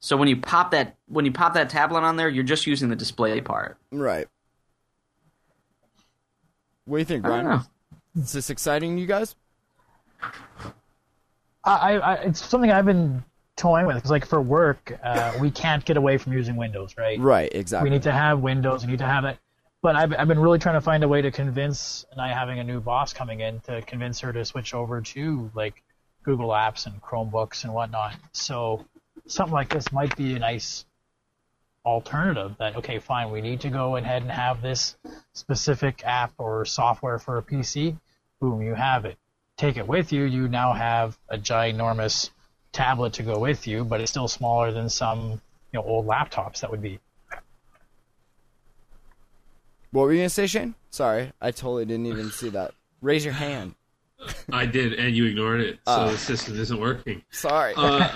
[0.00, 2.90] So when you pop that when you pop that tablet on there, you're just using
[2.90, 3.78] the display part.
[3.90, 4.26] right.
[6.84, 7.60] What do you think, Brian?
[8.16, 9.34] Is this exciting, you guys?
[11.64, 13.24] I, I it's something I've been
[13.56, 17.18] toying with because like for work, uh, we can't get away from using Windows, right?
[17.20, 17.90] Right, exactly.
[17.90, 18.84] We need to have Windows.
[18.84, 19.38] We need to have it.
[19.82, 22.60] But I've, I've been really trying to find a way to convince, and I having
[22.60, 25.82] a new boss coming in to convince her to switch over to like
[26.22, 28.14] Google Apps and Chromebooks and whatnot.
[28.32, 28.84] So
[29.26, 30.84] something like this might be a nice
[31.84, 32.54] alternative.
[32.58, 34.96] That okay, fine, we need to go ahead and have this
[35.32, 37.98] specific app or software for a PC.
[38.40, 39.16] Boom, you have it.
[39.56, 40.24] Take it with you.
[40.24, 42.30] You now have a ginormous
[42.72, 45.32] tablet to go with you, but it's still smaller than some
[45.72, 46.98] you know old laptops that would be.
[49.90, 50.74] What were you gonna say, Shane?
[50.90, 52.72] Sorry, I totally didn't even see that.
[53.02, 53.74] Raise your hand.
[54.52, 56.10] I did, and you ignored it, so Ah.
[56.10, 57.22] the system isn't working.
[57.30, 57.74] Sorry.
[57.76, 58.08] Uh,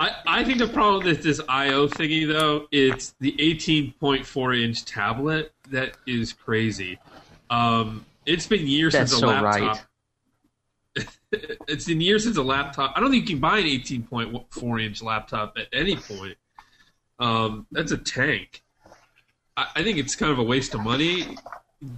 [0.00, 5.52] I, I think the problem with this I/O thingy, though, it's the 18.4 inch tablet
[5.70, 6.98] that is crazy.
[7.50, 9.76] Um, it's been years That's since a so laptop.
[9.76, 9.84] right.
[11.32, 12.92] it's been years since a laptop.
[12.96, 16.36] I don't think you can buy an 18.4 inch laptop at any point.
[17.18, 18.62] Um, that's a tank.
[19.56, 21.36] I, I think it's kind of a waste of money.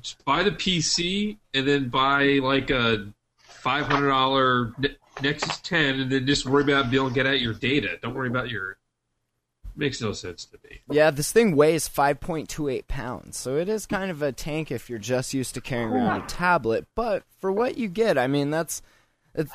[0.02, 4.74] Just buy the PC and then buy like a five hundred dollar
[5.22, 7.98] Nexus 10, and then just worry about being able to get at your data.
[8.02, 8.77] Don't worry about your.
[9.78, 10.80] Makes no sense to me.
[10.90, 14.98] Yeah, this thing weighs 5.28 pounds, so it is kind of a tank if you're
[14.98, 16.88] just used to carrying around a tablet.
[16.96, 18.82] But for what you get, I mean, that's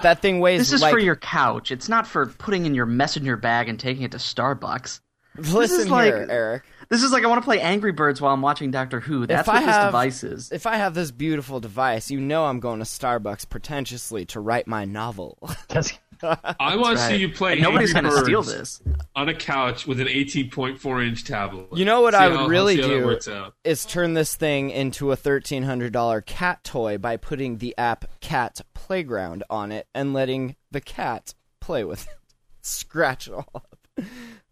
[0.02, 0.62] that thing weighs.
[0.62, 1.72] This is like, for your couch.
[1.72, 5.02] It's not for putting in your messenger bag and taking it to Starbucks.
[5.36, 6.64] Listen is like- here, Eric.
[6.90, 9.26] This is like I want to play Angry Birds while I'm watching Doctor Who.
[9.26, 10.52] That's if what I this have, device is.
[10.52, 14.68] If I have this beautiful device, you know I'm going to Starbucks pretentiously to write
[14.68, 15.38] my novel.
[15.70, 15.92] That's,
[16.60, 18.82] I want to see you play And nobody's gonna steal this.
[19.16, 21.68] on a couch with an 18.4 inch tablet.
[21.74, 24.70] You know what See I would really see how that do is turn this thing
[24.70, 30.56] into a $1,300 cat toy by putting the app Cat Playground on it and letting
[30.72, 32.14] the cat play with it.
[32.62, 33.78] Scratch it all up.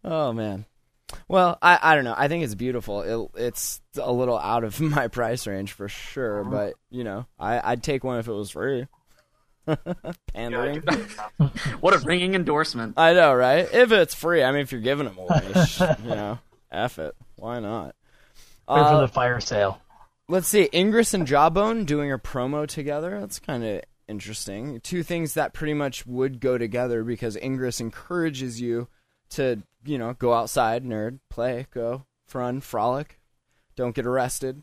[0.04, 0.66] Oh, man.
[1.28, 2.14] Well, I, I don't know.
[2.16, 3.02] I think it's beautiful.
[3.02, 7.72] It, it's a little out of my price range for sure, but, you know, I,
[7.72, 8.86] I'd take one if it was free.
[10.34, 10.82] Pandering.
[11.80, 12.94] What a ringing endorsement.
[12.96, 13.68] I know, right?
[13.72, 16.38] If it's free, I mean, if you're giving them away, sh- you know,
[16.70, 17.14] F it.
[17.36, 17.94] Why not?
[18.68, 19.80] Good Uh, for the fire sale.
[20.28, 23.18] Let's see, Ingress and Jawbone doing a promo together.
[23.20, 24.80] That's kind of interesting.
[24.80, 28.88] Two things that pretty much would go together because Ingress encourages you
[29.30, 33.18] to, you know, go outside, nerd, play, go, fun, frolic.
[33.76, 34.62] Don't get arrested.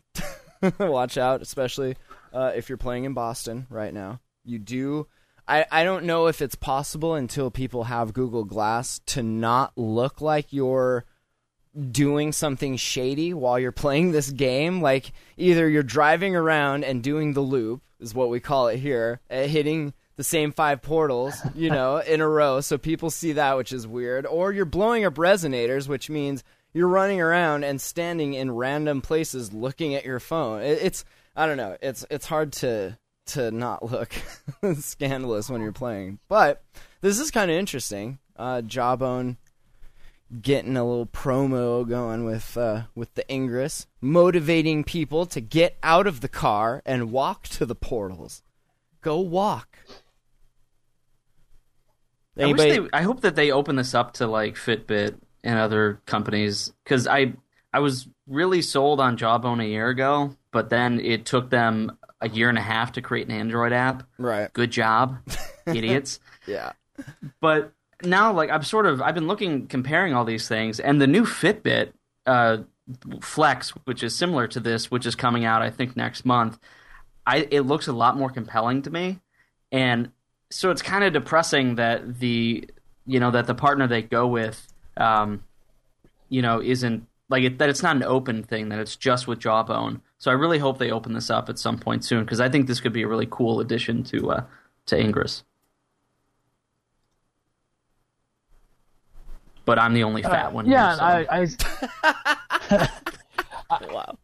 [0.78, 1.96] Watch out, especially
[2.32, 4.20] uh, if you're playing in Boston right now.
[4.44, 5.06] You do.
[5.46, 10.20] I, I don't know if it's possible until people have Google Glass to not look
[10.20, 11.04] like you're
[11.90, 14.80] doing something shady while you're playing this game.
[14.80, 19.20] Like either you're driving around and doing the loop, is what we call it here,
[19.30, 23.56] uh, hitting the same five portals, you know, in a row, so people see that,
[23.56, 28.34] which is weird, or you're blowing up resonators, which means you're running around and standing
[28.34, 30.62] in random places looking at your phone.
[30.62, 31.76] It, it's I don't know.
[31.80, 32.98] It's it's hard to
[33.34, 34.14] to not look
[34.74, 36.62] scandalous when you're playing, but
[37.00, 38.18] this is kind of interesting.
[38.36, 39.36] Uh, Jawbone
[40.40, 46.06] getting a little promo going with uh, with the Ingress, motivating people to get out
[46.06, 48.42] of the car and walk to the portals.
[49.02, 49.78] Go walk.
[52.38, 56.00] I, wish they, I hope that they open this up to like Fitbit and other
[56.06, 57.34] companies because I
[57.72, 62.28] I was really sold on Jawbone a year ago, but then it took them a
[62.28, 64.02] year and a half to create an Android app.
[64.18, 64.52] right.
[64.52, 65.18] Good job,
[65.66, 66.20] idiots.
[66.46, 66.72] Yeah.
[67.40, 71.06] but now like i'm sort of i've been looking comparing all these things and the
[71.06, 71.92] new fitbit
[72.26, 72.58] uh,
[73.20, 76.58] flex which is similar to this which is coming out i think next month
[77.26, 79.18] i it looks a lot more compelling to me
[79.70, 80.10] and
[80.50, 82.68] so it's kind of depressing that the
[83.06, 84.66] you know that the partner they go with
[84.96, 85.42] um,
[86.28, 89.38] you know isn't like it, that it's not an open thing that it's just with
[89.38, 90.02] Jawbone.
[90.20, 92.66] So I really hope they open this up at some point soon because I think
[92.66, 94.44] this could be a really cool addition to uh,
[94.86, 95.44] to Ingress.
[99.64, 100.66] But I'm the only fat one.
[100.68, 101.56] yeah, here, so.
[102.74, 102.88] I, I
[103.90, 104.18] wow.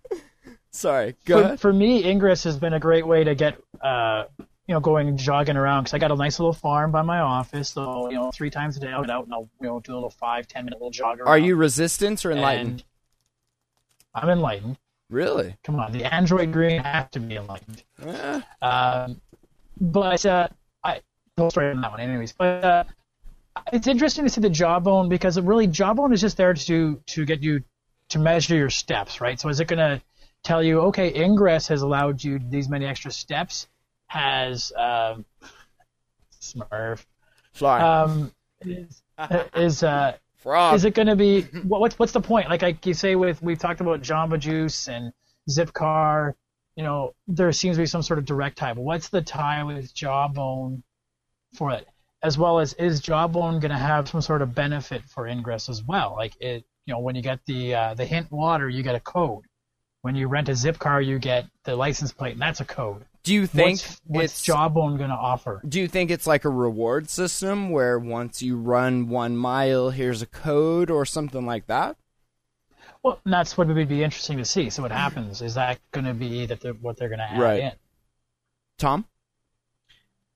[0.71, 1.17] Sorry.
[1.25, 1.61] Go for, ahead.
[1.61, 5.57] for me, Ingress has been a great way to get, uh, you know, going jogging
[5.57, 7.71] around because I got a nice little farm by my office.
[7.71, 9.95] So you know, three times a day I'll get out and I'll you know do
[9.95, 11.29] a little five ten minute little jog around.
[11.29, 12.85] Are you resistance or enlightened?
[14.15, 14.77] And I'm enlightened.
[15.09, 15.57] Really?
[15.63, 17.83] Come on, the Android green has to be enlightened.
[18.03, 18.41] Eh.
[18.61, 19.21] Um,
[19.81, 20.49] but uh,
[20.83, 21.01] I
[21.39, 22.33] go straight on that one, anyways.
[22.33, 22.85] But uh,
[23.73, 27.25] it's interesting to see the Jawbone because it really Jawbone is just there to to
[27.25, 27.63] get you
[28.09, 29.39] to measure your steps, right?
[29.39, 30.03] So is it going to
[30.43, 33.69] tell you, okay, Ingress has allowed you these many extra steps?
[34.09, 35.25] Has um,
[36.41, 37.05] Smurf
[37.53, 37.81] Fly.
[37.81, 39.03] um, is,
[39.57, 40.17] is uh,
[40.75, 42.49] Is it going to be what, what's what's the point?
[42.49, 45.13] Like like you say with we've talked about Jamba Juice and
[45.51, 46.35] Zipcar,
[46.77, 48.73] you know, there seems to be some sort of direct tie.
[48.73, 50.85] But what's the tie with Jawbone
[51.55, 51.89] for it?
[52.23, 55.83] As well as is Jawbone going to have some sort of benefit for Ingress as
[55.83, 56.15] well?
[56.17, 59.01] Like it, you know, when you get the uh, the hint water, you get a
[59.01, 59.43] code.
[60.03, 63.05] When you rent a Zipcar, you get the license plate, and that's a code.
[63.27, 65.61] Do you think what's, what's it's Jawbone going to offer?
[65.69, 70.23] Do you think it's like a reward system where once you run one mile, here's
[70.23, 71.97] a code or something like that?
[73.03, 74.71] Well, that's what would be interesting to see.
[74.71, 77.41] So what happens is that going to be that they're, what they're going to add
[77.41, 77.63] Right.
[77.65, 77.73] in?
[78.79, 79.05] Tom?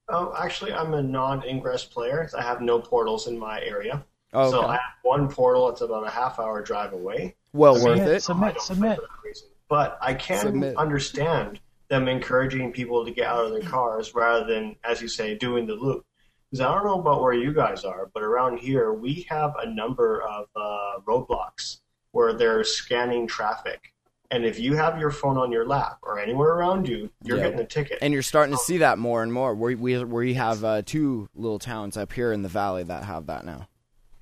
[0.08, 2.28] Oh, actually, I'm a non-ingress player.
[2.36, 4.04] I have no portals in my area.
[4.32, 4.62] Oh, So.
[4.66, 5.68] I have one portal.
[5.68, 7.36] It's about a half-hour drive away.
[7.52, 8.20] well Submit, worth it.
[8.22, 8.60] submit.
[8.60, 8.96] Submit.
[8.96, 9.48] play for that reason.
[9.68, 10.76] But I can Submit.
[10.76, 11.60] understand
[11.90, 15.66] them encouraging people to get out of their cars rather than, as you say, doing
[15.66, 16.04] the loop.
[16.50, 19.68] Because I don't know about where you guys are, but around here we have a
[19.68, 21.80] number of uh, roadblocks
[22.12, 23.92] where they're scanning traffic.
[24.32, 27.44] And if you have your phone on your lap or anywhere around you, you're Yeah.
[27.44, 27.98] getting a ticket.
[28.00, 29.54] And you're starting to see that more and more.
[29.54, 33.26] We we we have uh, two little towns up here in the valley that have
[33.26, 33.66] that now.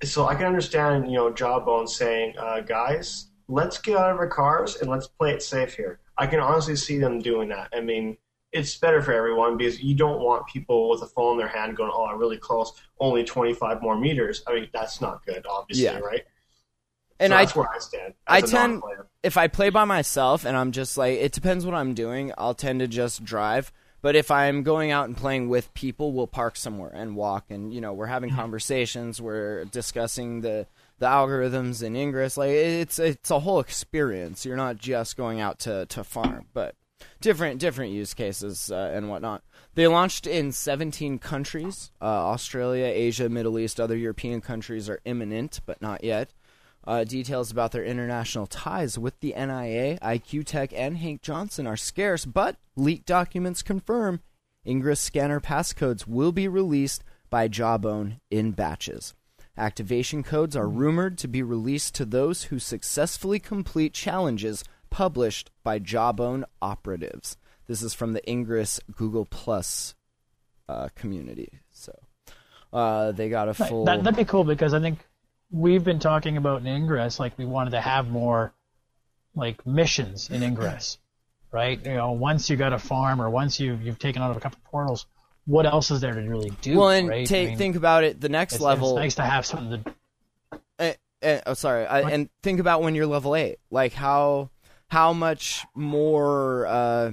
[0.03, 4.27] so I can understand, you know, Jawbone saying, uh, guys, let's get out of our
[4.27, 5.99] cars and let's play it safe here.
[6.19, 7.69] I can honestly see them doing that.
[7.73, 8.17] I mean,
[8.51, 11.77] it's better for everyone because you don't want people with a phone in their hand
[11.77, 14.43] going, oh, I'm really close, only 25 more meters.
[14.47, 15.99] I mean, that's not good, obviously, Yeah.
[15.99, 16.25] right?
[17.21, 18.13] And so I that's where I stand.
[18.27, 19.07] I tend non-player.
[19.23, 22.53] if I play by myself and I'm just like it depends what I'm doing, I'll
[22.53, 23.71] tend to just drive.
[24.01, 27.73] But if I'm going out and playing with people, we'll park somewhere and walk and
[27.73, 28.39] you know, we're having mm-hmm.
[28.39, 30.65] conversations, we're discussing the
[30.99, 32.37] the algorithms in Ingress.
[32.37, 34.45] Like it's it's a whole experience.
[34.45, 36.75] You're not just going out to, to farm, but
[37.21, 39.43] different different use cases uh, and whatnot.
[39.75, 41.91] They launched in 17 countries.
[42.01, 46.33] Uh, Australia, Asia, Middle East, other European countries are imminent, but not yet.
[46.85, 51.77] Uh, details about their international ties with the NIA, IQ Tech, and Hank Johnson are
[51.77, 54.21] scarce, but leaked documents confirm
[54.65, 59.13] Ingress scanner passcodes will be released by Jawbone in batches.
[59.59, 65.79] Activation codes are rumored to be released to those who successfully complete challenges published by
[65.79, 67.35] Jawbone operatives.
[67.67, 69.95] This is from the Ingress Google Plus
[70.69, 71.59] uh, community.
[71.71, 71.93] So
[72.71, 73.83] uh, they got a full.
[73.83, 74.99] That, that'd be cool because I think
[75.51, 78.53] we've been talking about in Ingress, like we wanted to have more
[79.35, 80.97] like missions in Ingress,
[81.51, 81.85] right?
[81.85, 84.39] You know, once you got a farm or once you you've taken out of a
[84.39, 85.05] couple portals,
[85.45, 86.77] what else is there to really do?
[86.77, 87.27] well, and right?
[87.27, 88.21] ta- I mean, think about it.
[88.21, 88.97] The next it's, level.
[88.97, 90.59] It's nice to have something to.
[90.79, 91.85] Eh, eh, oh, sorry.
[91.85, 94.49] I, and think about when you're level eight, like how
[94.89, 97.11] how much more uh,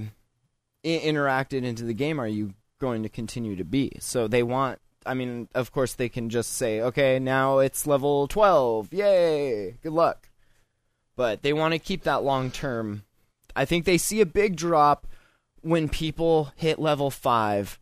[0.85, 3.93] I- interacted into the game are you going to continue to be?
[3.99, 4.79] So they want.
[5.05, 8.93] I mean, of course, they can just say, "Okay, now it's level twelve.
[8.93, 9.77] Yay!
[9.81, 10.29] Good luck."
[11.15, 13.03] But they want to keep that long term.
[13.55, 15.07] I think they see a big drop
[15.61, 17.79] when people hit level five,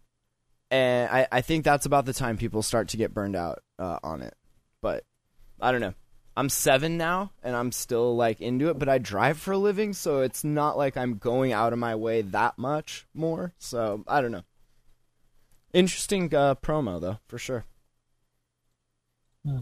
[0.75, 3.99] and I, I think that's about the time people start to get burned out uh,
[4.03, 4.33] on it.
[4.81, 5.05] But
[5.61, 5.93] I don't know.
[6.35, 8.77] I'm seven now, and I'm still like into it.
[8.77, 11.95] But I drive for a living, so it's not like I'm going out of my
[11.95, 13.53] way that much more.
[13.57, 14.43] So I don't know.
[15.73, 17.63] Interesting uh, promo though, for sure.
[19.45, 19.59] Hmm.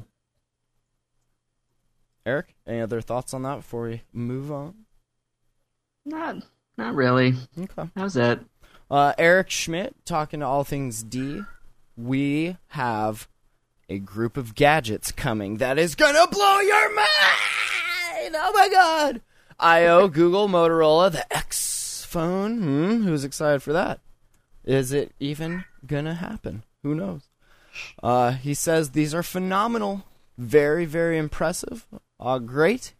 [2.26, 4.86] Eric, any other thoughts on that before we move on?
[6.05, 6.38] Not,
[6.78, 7.36] not really.
[7.59, 7.89] Okay.
[7.95, 8.39] How's that?
[8.94, 11.48] Uh, Eric Schmidt talking to AllThingsD.
[11.98, 13.28] We have
[13.89, 18.36] a group of gadgets coming that is gonna blow your mind.
[18.36, 19.22] Oh my god!
[19.60, 22.60] IO, Google, Motorola, the X phone.
[22.60, 24.00] Hmm, who's excited for that?
[24.64, 26.62] Is it even gonna happen?
[26.84, 27.24] Who knows?
[28.04, 30.04] Uh, he says these are phenomenal,
[30.38, 31.88] very, very impressive,
[32.20, 32.94] uh, great.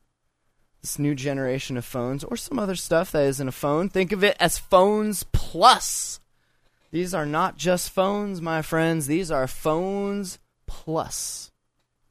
[0.84, 4.22] This new generation of phones, or some other stuff that isn't a phone, think of
[4.22, 6.20] it as phones plus.
[6.92, 9.08] These are not just phones, my friends.
[9.08, 11.52] These are phones plus.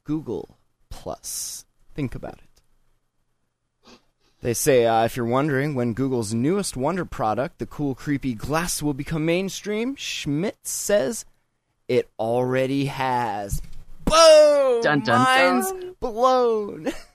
[0.03, 0.57] Google
[0.89, 1.65] plus.
[1.93, 2.49] Think about it.
[4.41, 8.81] They say, uh, if you're wondering when Google's newest wonder product, the cool, creepy glass,
[8.81, 11.25] will become mainstream, Schmidt says
[11.87, 13.61] it already has.
[14.03, 14.81] Boom!
[14.81, 15.95] Dun, dun, Mind's dun.
[15.99, 16.87] blown.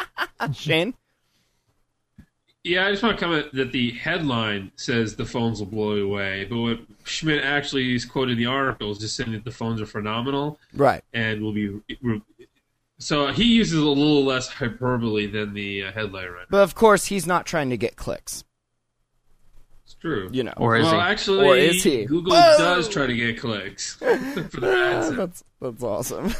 [0.54, 0.94] Shane?
[2.64, 6.04] Yeah, I just want to comment that the headline says the phones will blow you
[6.06, 9.50] away, but what Schmidt actually is quoted in the article is just saying that the
[9.50, 11.02] phones are phenomenal Right.
[11.14, 11.80] and will be.
[12.98, 17.06] So he uses a little less hyperbole than the uh, headline right But of course,
[17.06, 18.44] he's not trying to get clicks.
[19.84, 20.28] It's true.
[20.32, 20.54] You know.
[20.56, 21.00] Or is well, he?
[21.00, 22.04] actually, Or is he?
[22.04, 22.58] Google Whoa!
[22.58, 24.06] does try to get clicks for
[24.60, 24.60] the
[25.20, 26.34] that's that's awesome.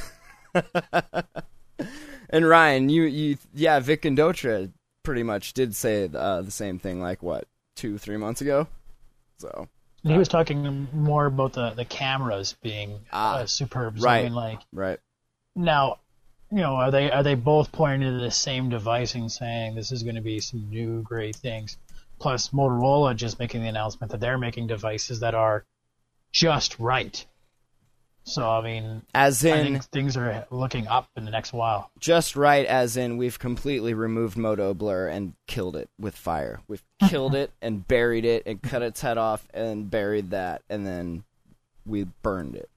[2.31, 4.70] And Ryan, you you yeah, Vic Gundotra
[5.03, 8.66] pretty much did say uh, the same thing like what two three months ago.
[9.39, 9.68] So
[10.03, 13.99] he was talking more about the, the cameras being Ah, uh, superb.
[13.99, 14.20] So, right.
[14.20, 14.99] I mean, like right,
[15.55, 15.99] now,
[16.51, 19.93] you know, are they are they both pointing to the same device and saying this
[19.93, 21.76] is going to be some new great things?
[22.18, 25.64] Plus, Motorola just making the announcement that they're making devices that are
[26.33, 27.24] just right.
[28.29, 31.91] So I mean, as I in think things are looking up in the next while.
[31.99, 36.61] just right, as in we've completely removed Moto Blur and killed it with fire.
[36.68, 40.87] We've killed it and buried it and cut its head off and buried that and
[40.87, 41.24] then
[41.87, 42.70] we burned it.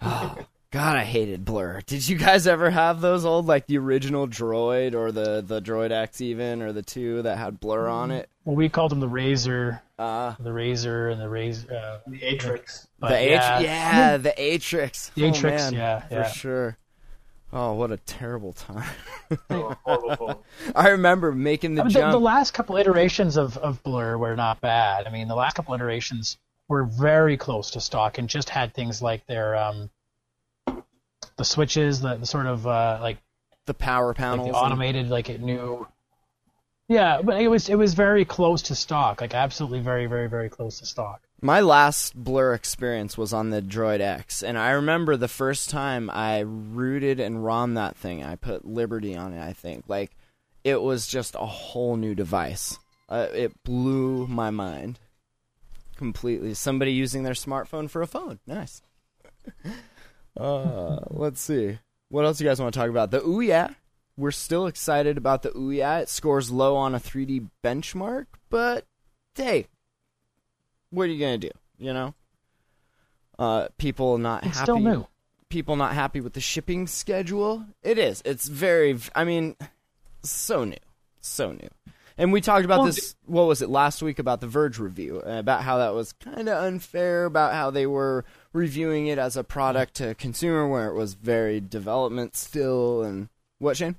[0.74, 1.82] Oh, God, I hated Blur.
[1.86, 5.92] Did you guys ever have those old, like the original Droid or the the Droid
[5.92, 8.28] X even or the two that had Blur on it?
[8.44, 11.72] Well, we called them the RAZR, Uh, the RAZR, and the RAZR.
[11.72, 12.88] Uh, The Atrix.
[12.98, 15.14] but the yeah, H, yeah, the Atrix.
[15.14, 16.76] The oh, Atrix, man, yeah, for sure.
[17.52, 18.90] Oh, what a terrible time!
[19.50, 20.44] Oh, horrible.
[20.74, 24.34] I remember making the I mean, the, the last couple iterations of, of Blur were
[24.34, 25.06] not bad.
[25.06, 29.00] I mean, the last couple iterations were very close to stock and just had things
[29.00, 29.88] like their um,
[31.36, 33.18] the switches, the, the sort of uh, like,
[33.66, 34.48] the power like panels.
[34.48, 35.86] the and- automated, like it knew.
[36.86, 40.50] Yeah, but it was it was very close to stock, like absolutely very very very
[40.50, 41.22] close to stock.
[41.40, 46.10] My last Blur experience was on the Droid X, and I remember the first time
[46.10, 48.22] I rooted and ROM that thing.
[48.22, 49.42] I put Liberty on it.
[49.42, 50.10] I think like
[50.62, 52.78] it was just a whole new device.
[53.08, 54.98] Uh, it blew my mind
[55.96, 56.52] completely.
[56.52, 58.40] Somebody using their smartphone for a phone.
[58.46, 58.82] Nice.
[60.38, 61.78] uh, let's see.
[62.08, 63.10] What else you guys want to talk about?
[63.10, 63.74] The Ouya.
[64.16, 66.02] We're still excited about the Ouya.
[66.02, 68.86] It scores low on a 3D benchmark, but
[69.34, 69.66] hey,
[70.90, 71.50] what are you gonna do?
[71.78, 72.14] You know,
[73.38, 74.64] uh, people not It's happy.
[74.64, 75.06] still new.
[75.48, 77.64] People not happy with the shipping schedule.
[77.82, 78.22] It is.
[78.24, 78.96] It's very.
[79.16, 79.56] I mean,
[80.22, 80.76] so new,
[81.20, 81.68] so new.
[82.16, 83.16] And we talked about Well, this.
[83.26, 85.18] What was it last week about the Verge review?
[85.18, 87.24] About how that was kind of unfair.
[87.24, 88.24] About how they were
[88.54, 93.02] reviewing it as a product to consumer, where it was very development still.
[93.02, 93.28] And
[93.58, 93.96] what, Shane?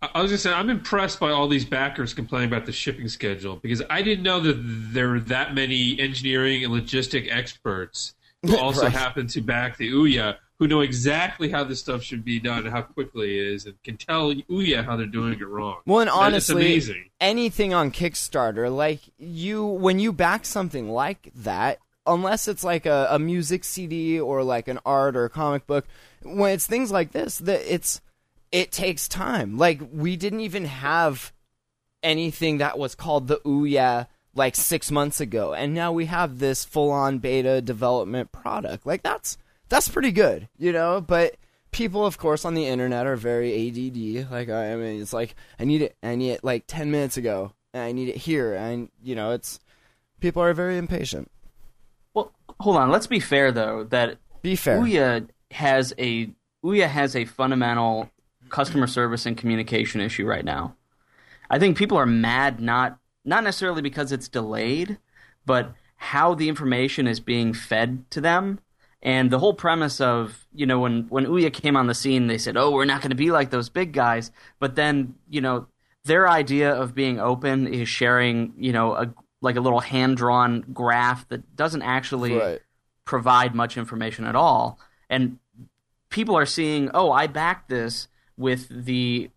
[0.00, 3.56] I was gonna say I'm impressed by all these backers complaining about the shipping schedule
[3.56, 4.54] because I didn't know that
[4.94, 8.14] there were that many engineering and logistic experts
[8.46, 8.92] who also Right.
[8.92, 12.70] happen to back the Ouya, who know exactly how this stuff should be done and
[12.70, 15.80] how quickly it is, and can tell Ouya how they're doing it wrong.
[15.84, 16.80] Well, and honestly,
[17.20, 21.78] anything on Kickstarter, like you, when you back something like that,
[22.12, 25.86] unless it's like a, a music CD or like an art or a comic book,
[26.22, 28.00] when it's things like this, that it's
[28.52, 29.56] it takes time.
[29.56, 31.32] Like we didn't even have
[32.02, 36.64] anything that was called the Ouya like six months ago, and now we have this
[36.64, 38.86] full on beta development product.
[38.86, 39.38] Like that's
[39.68, 41.00] that's pretty good, you know.
[41.00, 41.36] But
[41.70, 44.30] people, of course, on the internet are very ADD.
[44.30, 47.52] Like I mean, it's like I need it, I need it like ten minutes ago,
[47.72, 49.60] and I need it here, and you know, it's
[50.20, 51.30] people are very impatient.
[52.60, 52.90] Hold on.
[52.90, 53.84] Let's be fair though.
[53.84, 54.78] That Be fair.
[54.78, 56.30] Ouya has a
[56.64, 58.10] Ouya has a fundamental
[58.50, 60.76] customer service and communication issue right now.
[61.48, 64.98] I think people are mad not not necessarily because it's delayed,
[65.44, 68.60] but how the information is being fed to them.
[69.02, 72.38] And the whole premise of, you know, when, when Ouya came on the scene, they
[72.38, 74.30] said, oh, we're not going to be like those big guys.
[74.58, 75.68] But then, you know,
[76.04, 80.60] their idea of being open is sharing, you know, a, like a little hand drawn
[80.72, 82.60] graph that doesn't actually Right.
[83.04, 84.78] provide much information at all.
[85.08, 85.38] And
[86.10, 89.30] people are seeing, oh, I backed this with the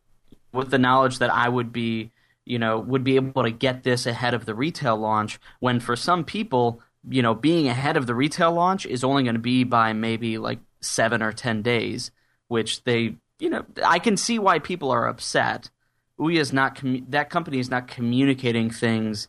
[0.52, 2.12] with the knowledge that I would be,
[2.46, 5.40] you know, would be able to get this ahead of the retail launch.
[5.60, 6.80] When for some people,
[7.10, 10.38] you know, being ahead of the retail launch is only going to be by maybe
[10.38, 12.12] like seven or ten days,
[12.50, 15.72] which they, you know, I can see why people are upset.
[16.20, 19.28] Ouya is not commu- that company is not communicating things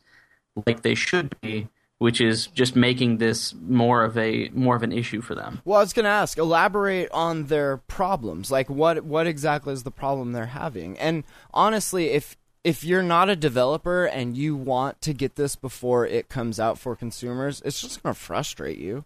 [0.66, 4.92] like they should be, which is just making this more of a more of an
[4.92, 5.60] issue for them.
[5.64, 8.50] Well, I was going to ask, elaborate on their problems.
[8.50, 10.98] Like, what what exactly is the problem they're having?
[10.98, 16.06] And honestly, if if you're not a developer and you want to get this before
[16.06, 19.04] it comes out for consumers, it's just going to frustrate you.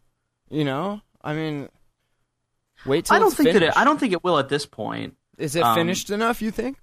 [0.48, 1.68] You know, I mean,
[2.86, 4.64] wait till I don't it's think that it, I don't think it will at this
[4.64, 5.16] point.
[5.36, 6.40] Is it um, finished enough?
[6.40, 6.78] You think?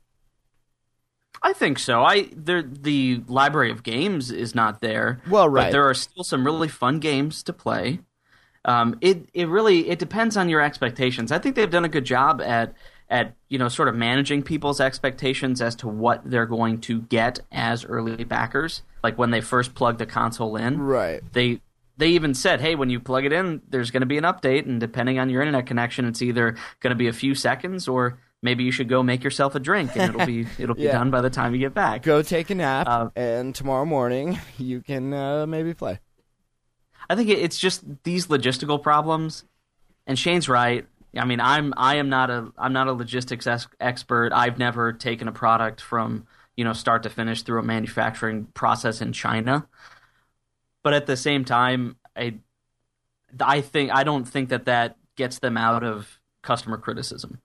[1.42, 2.04] I think so.
[2.04, 5.20] I there the library of games is not there.
[5.30, 5.66] Well, right.
[5.66, 8.00] But there are still some really fun games to play.
[8.64, 11.32] Um, it it really it depends on your expectations.
[11.32, 12.74] I think they've done a good job at
[13.10, 17.40] at you know sort of managing people's expectations as to what they're going to get
[17.52, 18.82] as early backers.
[19.04, 21.22] Like when they first plug the console in, Right.
[21.34, 21.62] they
[21.98, 24.66] they even said, "Hey, when you plug it in, there's going to be an update,
[24.66, 28.18] and depending on your internet connection, it's either going to be a few seconds or."
[28.44, 30.94] Maybe you should go make yourself a drink, and it'll be it'll be Yeah.
[30.94, 32.04] done by the time you get back.
[32.04, 36.00] Go take a nap, Uh, and tomorrow morning you can uh, maybe play.
[37.10, 39.46] I think it's just these logistical problems.
[40.08, 40.86] And Shane's right.
[41.18, 44.32] I mean, I'm I am not a I'm not a logistics ex- expert.
[44.34, 46.28] I've never taken a product from
[46.58, 49.68] you know start to finish through a manufacturing process in China.
[50.84, 52.36] But at the same time, I
[53.40, 57.40] I think I don't think that that gets them out of customer criticism.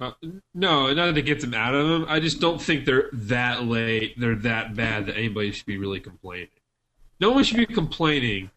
[0.00, 0.12] Uh,
[0.54, 2.06] no, not that it gets them out of them.
[2.08, 4.18] I just don't think they're that late.
[4.18, 6.48] They're that bad that anybody should be really complaining.
[7.20, 8.50] No one should be complaining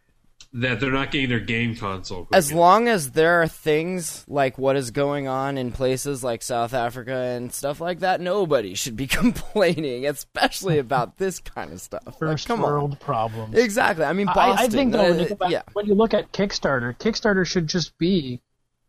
[0.54, 2.28] that they're not getting their game console.
[2.34, 2.60] As enough.
[2.60, 7.16] long as there are things like what is going on in places like South Africa
[7.16, 12.04] and stuff like that, nobody should be complaining, especially about this kind of stuff.
[12.06, 12.98] Like, First come world on.
[12.98, 13.56] problems.
[13.58, 14.04] Exactly.
[14.06, 14.66] I mean, I- Boston.
[14.66, 15.62] I, think though, when uh, you, back- yeah.
[15.74, 18.42] when you look at Kickstarter, Kickstarter should just be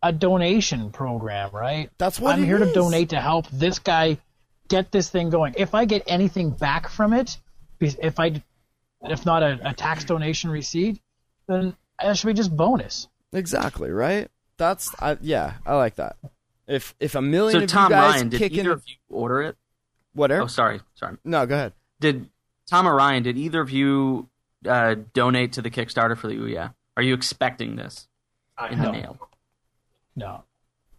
[0.03, 1.91] a donation program, right?
[1.99, 4.19] That's what I'm it here to donate to help this guy
[4.69, 5.55] get this thing going.
[5.57, 7.39] If I get anything back from it,
[7.81, 8.43] if I,
[9.03, 11.01] if not a, a tax donation receipt,
[11.47, 13.09] then that should be just bonus.
[13.33, 13.91] Exactly.
[13.91, 14.29] Right.
[14.59, 14.95] That's.
[15.01, 15.55] I, yeah.
[15.65, 16.17] I like that.
[16.67, 18.97] If if a million So of Tom you guys Ryan, did kicking either of you
[19.11, 19.57] order it?
[20.15, 20.43] whatever.
[20.43, 21.17] Oh, sorry, sorry.
[21.25, 21.73] No, go ahead.
[22.01, 22.29] Did
[22.69, 23.23] Tom or Ryan?
[23.23, 24.29] Did either of you
[24.67, 26.75] uh, donate to the Kickstarter for the Ouya?
[26.97, 28.09] Are you expecting this
[28.57, 29.19] I in the mail?
[30.17, 30.45] No,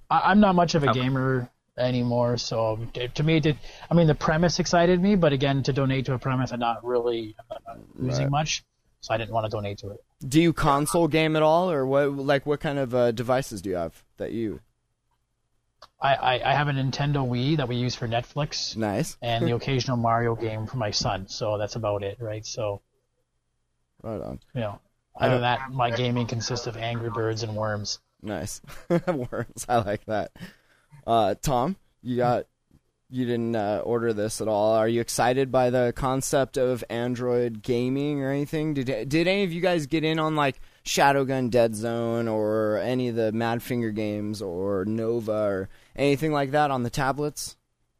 [0.09, 0.99] I, I'm not much of a Okay.
[1.01, 2.79] gamer anymore, so
[3.15, 3.57] to me, it did.
[3.89, 6.83] I mean, the premise excited me, but again, to donate to a premise, I'm not
[6.85, 7.55] really uh,
[7.95, 8.63] losing much,
[9.01, 10.03] so I didn't want to donate to it.
[10.27, 12.11] Do you console game at all, or what?
[12.13, 14.61] Like, what kind of uh, devices do you have that you?
[15.99, 19.17] I, I, I have a Nintendo Wii that we use for Netflix, Nice.
[19.21, 21.27] and the occasional Mario game for my son.
[21.27, 22.45] So that's about it, right?
[22.45, 22.81] So
[24.01, 24.39] Right on.
[24.53, 24.79] you know,
[25.15, 27.99] other than that, my gaming consists of Angry Birds and Worms.
[28.23, 28.61] Nice.
[29.07, 29.65] Worms.
[29.67, 30.31] I like that.
[31.05, 32.45] Uh, Tom, you got
[33.09, 34.73] you didn't uh, order this at all.
[34.73, 38.73] Are you excited by the concept of Android gaming or anything?
[38.73, 43.09] Did did any of you guys get in on like Shadowgun Dead Zone or any
[43.09, 47.57] of the Madfinger games or Nova or anything like that on the tablets?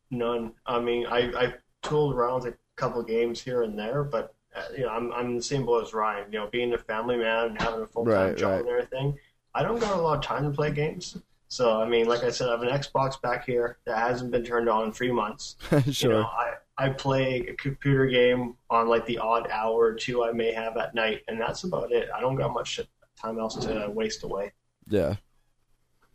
[0.10, 0.54] None.
[0.66, 4.62] I mean, I I tooled around a couple of games here and there, but uh,
[4.76, 6.32] you know, I'm I'm the same boat as Ryan.
[6.32, 8.60] You know, being a family man and having a full time Right, job right.
[8.62, 9.18] and everything,
[9.56, 11.18] I don't got a lot of time to play games.
[11.48, 14.44] So I mean, like I said, I have an Xbox back here that hasn't been
[14.44, 15.56] turned on in three months.
[15.70, 15.82] sure.
[15.94, 20.24] You know, I I play a computer game on like the odd hour or two
[20.24, 22.10] I may have at night, and that's about it.
[22.16, 22.80] I don't got much
[23.22, 24.54] time else to waste away.
[24.88, 25.18] Yeah.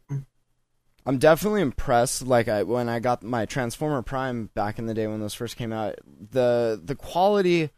[0.09, 0.19] Hmm.
[1.07, 2.23] I'm definitely impressed.
[2.23, 5.57] Like I when I got my Transformer Prime back in the day when those first
[5.57, 7.71] came out, the the quality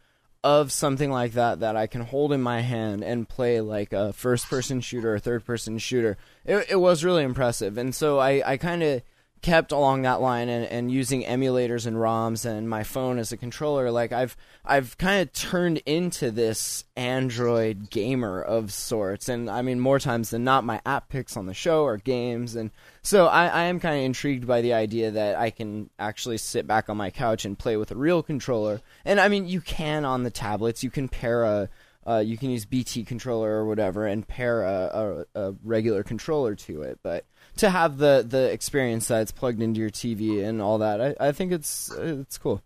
[0.43, 4.11] of something like that that I can hold in my hand and play like a
[4.13, 7.77] first person shooter or third person shooter, it, it was really impressive.
[7.77, 9.03] And so I, I kind of
[9.41, 13.37] kept along that line and, and using emulators and ROMs and my phone as a
[13.37, 13.89] controller.
[13.91, 19.29] Like I've I've kind of turned into this Android gamer of sorts.
[19.29, 22.55] And I mean more times than not my app picks on the show are games
[22.55, 22.71] and
[23.03, 26.67] so I, I am kind of intrigued by the idea that I can actually sit
[26.67, 28.79] back on my couch and play with a real controller.
[29.05, 30.83] And I mean, you can on the tablets.
[30.83, 31.69] You can pair a,
[32.05, 36.53] uh, you can use BT controller or whatever and pair a, a, a regular controller
[36.55, 36.99] to it.
[37.01, 37.25] But
[37.57, 41.31] to have the, the experience that's plugged into your TV and all that, I, I
[41.31, 42.61] think it's it's cool.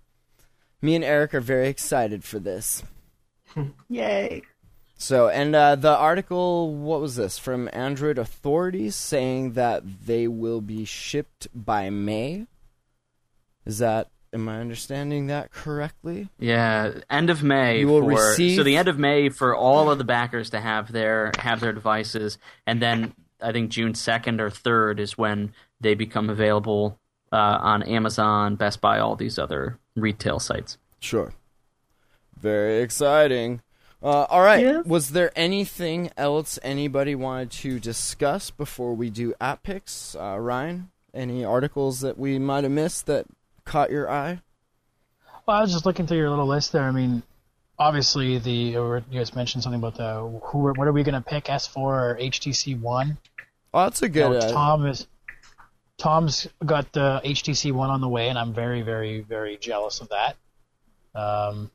[0.81, 2.83] Me and Eric are very excited for this.
[3.89, 4.43] Yay!
[4.97, 10.61] So, and uh, the article, what was this from Android authorities saying that they will
[10.61, 12.47] be shipped by May?
[13.65, 16.27] Is that Am I understanding that correctly?
[16.37, 17.79] Yeah, end of May.
[17.79, 20.59] You will for, receive- so the end of May for all of the backers to
[20.59, 25.53] have their have their devices, and then I think June second or third is when
[25.81, 26.99] they become available
[27.31, 30.77] uh, on Amazon, Best Buy, all these other retail sites.
[30.99, 31.33] Sure.
[32.39, 33.61] Very exciting.
[34.01, 34.63] Uh, all right.
[34.63, 34.81] Yeah.
[34.85, 40.15] Was there anything else anybody wanted to discuss before we do app picks?
[40.15, 43.25] Uh, Ryan, any articles that we might have missed that
[43.63, 44.41] caught your eye?
[45.45, 46.83] Well, I was just looking through your little list there.
[46.83, 47.23] I mean,
[47.77, 51.45] obviously the you guys mentioned something about the who what are we going to pick
[51.45, 53.17] S4 or HTC One?
[53.73, 54.31] Oh, that's a You good.
[54.31, 55.07] know, uh, Tom is
[55.97, 60.09] Tom's got the HTC One on the way, and I'm very, very, very jealous of
[60.09, 60.35] that.
[61.13, 61.71] Um,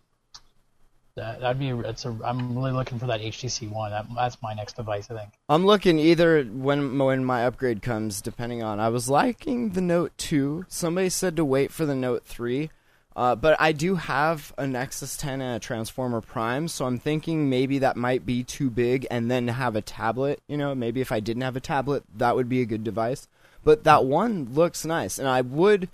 [1.16, 3.90] that that'd be it's a I'm really looking for that HTC One.
[3.90, 5.32] That, that's my next device, I think.
[5.48, 8.78] I'm looking either when when my upgrade comes, depending on.
[8.78, 10.64] I was liking the Note two.
[10.68, 12.70] Somebody said to wait for the Note three,
[13.16, 17.50] uh, but I do have a Nexus 10 and a Transformer Prime, so I'm thinking
[17.50, 20.40] maybe that might be too big, and then have a tablet.
[20.46, 23.28] You know, maybe if I didn't have a tablet, that would be a good device.
[23.62, 25.88] But that one looks nice, and I would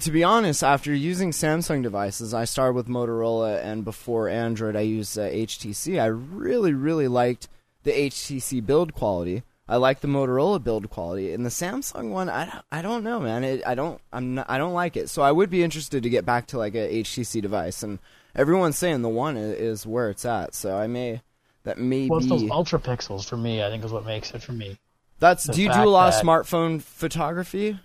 [0.00, 4.80] to be honest, after using Samsung devices, I started with Motorola, and before Android, I
[4.80, 6.00] used uh, HTC.
[6.00, 7.48] I really, really liked
[7.84, 9.42] the HTC build quality.
[9.68, 13.20] I like the Motorola build quality, and the Samsung one, I don't, I don't know,
[13.20, 13.44] man.
[13.44, 15.10] It, I don't, I'm not, I don't like it.
[15.10, 17.98] So I would be interested to get back to like a HTC device, and
[18.34, 20.54] everyone's saying the one is, where it's at.
[20.54, 21.20] So I may,
[21.64, 23.62] that may Well, it's those ultra pixels for me.
[23.62, 24.78] I think is what makes it for me.
[25.18, 25.44] That's.
[25.44, 27.78] the Do you do a lot of smartphone photography?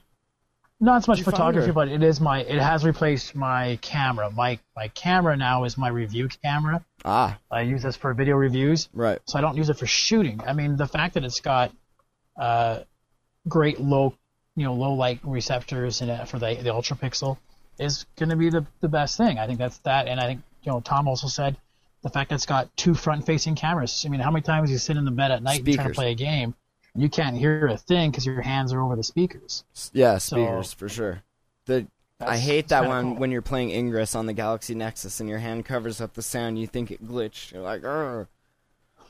[0.80, 2.42] Not so much photography, but it is my.
[2.42, 4.32] It has replaced my camera.
[4.32, 6.84] My my camera now is my review camera.
[7.06, 8.90] Ah, I use this for video reviews.
[8.94, 9.20] right.
[9.28, 10.42] so I don't use it for shooting.
[10.46, 11.72] I mean, the fact that it's got
[12.40, 12.80] uh,
[13.48, 14.16] great low,
[14.56, 17.38] you know, low light receptors in it for the the ultra pixel
[17.80, 19.40] is going to be the the best thing.
[19.40, 21.58] I think that's that, and I think you know Tom also said
[22.04, 24.04] the fact that it's got two front facing cameras.
[24.06, 25.94] I mean, how many times you sit in the bed at night and trying to
[25.94, 26.54] play a game,
[26.94, 29.64] and you can't hear a thing because your hands are over the speakers.
[29.94, 31.24] Yeah, So- speakers for sure.
[31.66, 31.88] The
[32.20, 33.16] I hate that one cool.
[33.18, 36.58] when you're playing Ingress on the Galaxy Nexus and your hand covers up the sound.
[36.60, 37.52] You think it glitched.
[37.52, 38.28] You're like, Arr.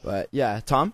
[0.04, 0.94] but yeah, Tom.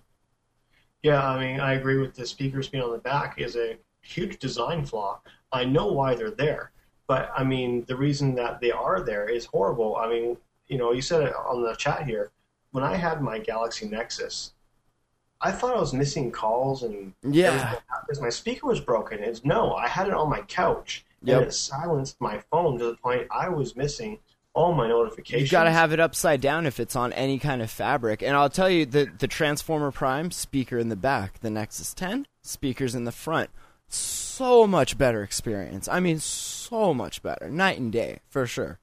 [1.02, 4.38] Yeah, I mean, I agree with the speakers being on the back is a huge
[4.40, 5.22] design flaw.
[5.52, 6.72] I know why they're there,
[7.08, 9.96] but I mean, the reason that they are there is horrible.
[9.96, 10.38] I mean,
[10.68, 12.32] you know, you said it on the chat here.
[12.72, 14.52] When I had my Galaxy Nexus,
[15.42, 17.48] I thought I was missing calls and Yeah.
[17.48, 19.20] everything because my speaker was broken.
[19.20, 21.38] It's no, I had it on my couch Yep.
[21.38, 24.20] and it silenced my phone to the point I was missing
[24.54, 25.52] all my notifications.
[25.52, 28.22] You got to have it upside down if it's on any kind of fabric.
[28.22, 32.26] And I'll tell you, the the Transformer Prime speaker in the back, the Nexus 10
[32.42, 33.50] speakers in the front,
[33.88, 35.88] so much better experience.
[35.88, 38.80] I mean, so much better, night and day for sure.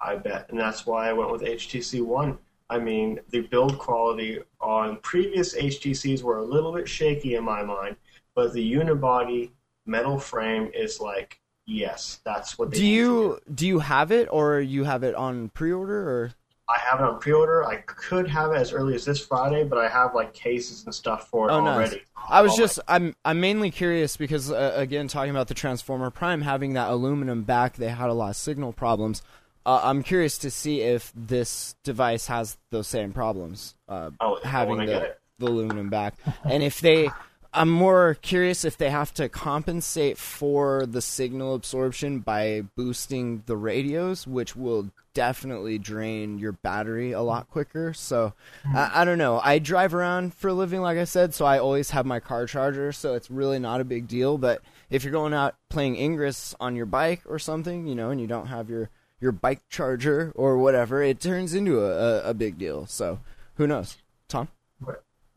[0.00, 2.38] I bet, and that's why I went with HTC One.
[2.70, 7.62] I mean, the build quality on previous HTCs were a little bit shaky in my
[7.62, 7.96] mind,
[8.34, 9.50] but the unibody
[9.86, 14.60] metal frame is like, yes, that's what they Do you do you have it or
[14.60, 16.34] you have it on pre-order or?
[16.68, 17.64] I have it on pre-order.
[17.66, 20.94] I could have it as early as this Friday, but I have like cases and
[20.94, 21.74] stuff for it Oh, nice.
[21.74, 22.02] already.
[22.28, 26.10] I was Oh, just I'm I'm mainly curious because uh, again talking about the Transformer
[26.10, 29.22] Prime having that aluminum back, they had a lot of signal problems.
[29.66, 34.78] Uh, I'm curious to see if this device has those same problems, uh, Oh, having
[34.78, 36.14] the, the aluminum back,
[36.44, 37.10] and if they.
[37.52, 43.56] I'm more curious if they have to compensate for the signal absorption by boosting the
[43.56, 47.92] radios, which will definitely drain your battery a lot quicker.
[47.92, 48.34] So
[48.64, 48.76] mm-hmm.
[48.76, 49.40] I, I don't know.
[49.42, 52.46] I drive around for a living, like I said, so I always have my car
[52.46, 54.38] charger, so it's really not a big deal.
[54.38, 58.20] But if you're going out playing Ingress on your bike or something, you know, and
[58.20, 58.90] you don't have your
[59.20, 62.86] your bike charger or whatever, it turns into a, a, a big deal.
[62.86, 63.18] So
[63.54, 63.98] who knows,
[64.28, 64.48] Tom?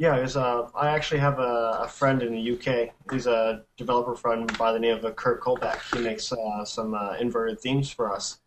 [0.03, 2.89] Yeah, there's uh, I actually have a, a friend in the UK.
[3.09, 5.79] He's a developer friend by the name of uh, Kurt Kolbeck.
[5.95, 8.41] He makes uh, some uh, inverted themes for us.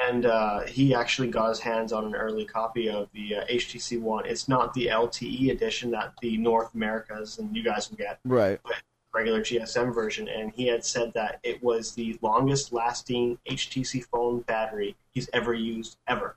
[0.00, 4.00] And uh, he actually got his hands on an early copy of the uh, HTC
[4.00, 4.24] One.
[4.24, 8.58] It's not the LTE edition that the North Americas and you guys will get, Right.
[8.64, 8.76] but
[9.12, 10.26] regular GSM version.
[10.26, 15.52] And he had said that it was the longest lasting HTC phone battery he's ever
[15.52, 16.36] used, ever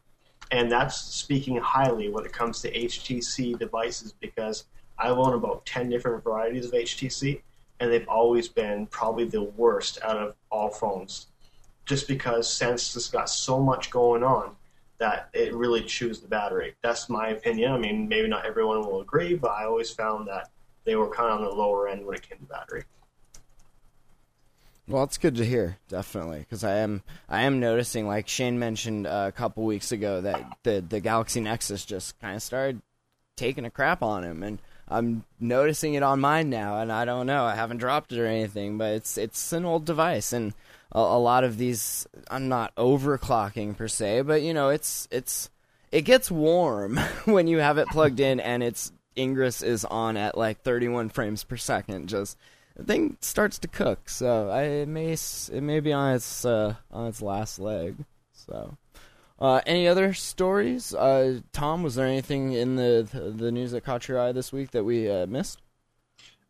[0.51, 4.65] and that's speaking highly when it comes to HTC devices because
[4.99, 7.41] I own about 10 different varieties of HTC
[7.79, 11.27] and they've always been probably the worst out of all phones
[11.85, 14.55] just because Sense has got so much going on
[14.99, 16.75] that it really chews the battery.
[16.83, 17.71] That's my opinion.
[17.71, 20.49] I mean, maybe not everyone will agree, but I always found that
[20.83, 22.83] they were kind of on the lower end when it came to battery.
[24.91, 29.07] Well, it's good to hear, definitely, because I am I am noticing, like Shane mentioned
[29.07, 32.81] uh, a couple weeks ago, that the the Galaxy Nexus just kind of started
[33.37, 36.79] taking a crap on him, and I'm noticing it on mine now.
[36.79, 39.85] And I don't know, I haven't dropped it or anything, but it's it's an old
[39.85, 40.53] device, and
[40.91, 45.49] a, a lot of these I'm not overclocking per se, but you know, it's it's
[45.93, 50.37] it gets warm when you have it plugged in and its Ingress is on at
[50.37, 52.09] like 31 frames per second.
[52.09, 52.37] Just
[52.81, 56.75] the thing starts to cook, so I, it may it may be on its uh,
[56.91, 57.95] on its last leg.
[58.31, 58.77] So,
[59.39, 60.93] uh, any other stories?
[60.93, 64.51] Uh, Tom, was there anything in the, the, the news that caught your eye this
[64.51, 65.61] week that we uh, missed?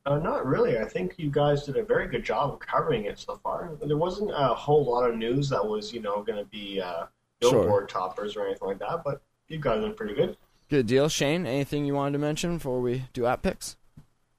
[0.05, 0.79] Uh, not really.
[0.79, 3.71] I think you guys did a very good job of covering it so far.
[3.83, 7.05] There wasn't a whole lot of news that was, you know, going to be uh,
[7.41, 7.51] Sure.
[7.63, 10.37] billboard toppers or anything like that, but you guys did pretty good.
[10.69, 11.45] Good deal, Shane.
[11.45, 13.77] Anything you wanted to mention before we do app picks?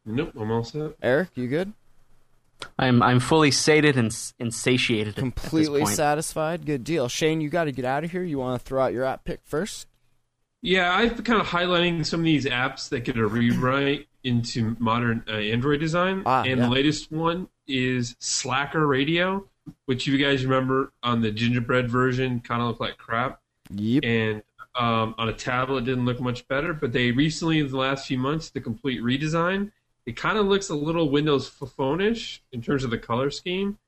[0.06, 0.92] Nope, I'm all set.
[1.02, 1.72] Eric, you good?
[2.78, 5.16] I'm I'm fully sated and, s- and satiated.
[5.16, 5.96] Completely at this point.
[5.96, 6.66] satisfied.
[6.66, 7.40] Good deal, Shane.
[7.40, 8.22] You got to get out of here.
[8.22, 9.86] You want to throw out your app pick first?
[10.62, 14.76] Yeah, I've been kind of highlighting some of these apps that get a rewrite into
[14.78, 16.22] modern uh, Android design.
[16.24, 16.66] Ah, and yeah.
[16.66, 19.48] the latest one is Slacker Radio,
[19.86, 23.40] which you guys remember on the gingerbread version kind of looked like crap.
[23.70, 24.04] Yep.
[24.04, 24.42] And
[24.76, 26.72] um, on a tablet, it didn't look much better.
[26.72, 29.72] But they recently, in the last few months, the complete redesign.
[30.06, 33.78] It kind of looks a little Windows phone-ish in terms of the color scheme,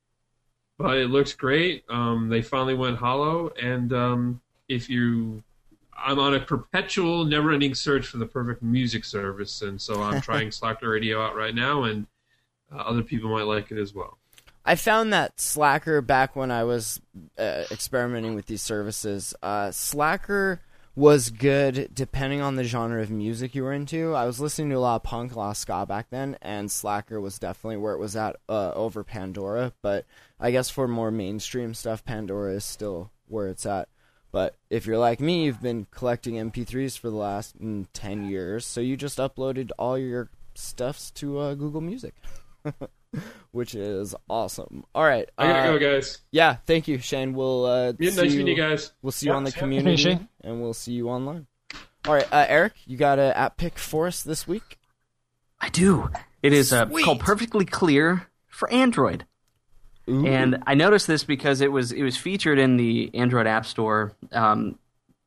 [0.79, 1.85] but it looks great.
[1.89, 5.43] Um, they finally went Holo, and um, if you,
[5.97, 10.53] I'm on a perpetual, never-ending search for the perfect music service, and so I'm trying
[10.53, 12.07] Slacker Radio out right now, and
[12.73, 14.19] uh, other people might like it as well.
[14.65, 17.01] I found that Slacker back when I was
[17.39, 19.35] uh, experimenting with these services.
[19.43, 20.61] Uh, Slacker
[20.97, 24.15] was good depending on the genre of music you were into.
[24.15, 26.71] I was listening to a lot of punk, a lot of ska back then, and
[26.71, 29.73] Slacker was definitely where it was at uh, over Pandora.
[29.83, 30.07] But
[30.39, 33.89] I guess for more mainstream stuff, Pandora is still where it's at.
[34.31, 38.67] But if you're like me, you've been collecting MP3s for the last mm, 10 years,
[38.67, 42.15] so you just uploaded all your stuffs to uh, Google Music.
[43.53, 44.85] Which is awesome.
[44.95, 45.29] All right.
[45.39, 46.19] I gotta uh, go, guys.
[46.33, 47.35] Yeah, thank you, Shane.
[47.35, 48.93] We'll uh, Yeah, see nice you, meeting you guys.
[49.01, 50.29] We'll see you on the community, Hey, Shane.
[50.43, 51.47] and we'll see you online.
[52.07, 54.79] All right, uh, Eric, you got an app pick for us this week?
[55.61, 56.11] I do.
[56.43, 59.25] It is uh, called Perfectly Clear for Android.
[60.09, 60.27] Ooh.
[60.27, 64.13] And I noticed this because it was it was featured in the Android App Store.
[64.33, 64.79] Um,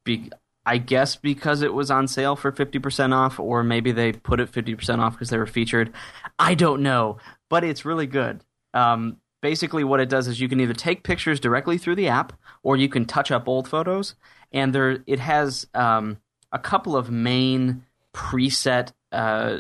[0.04, 0.30] be,
[0.66, 4.40] I guess because it was on sale for fifty percent off, or maybe they put
[4.40, 5.92] it fifty percent off because they were featured.
[6.38, 7.18] I don't know,
[7.50, 8.43] but it's really good.
[8.74, 12.34] Um, basically, what it does is you can either take pictures directly through the app,
[12.64, 14.16] or you can touch up old photos.
[14.52, 16.18] And there, it has um,
[16.52, 17.84] a couple of main
[18.14, 19.60] preset uh,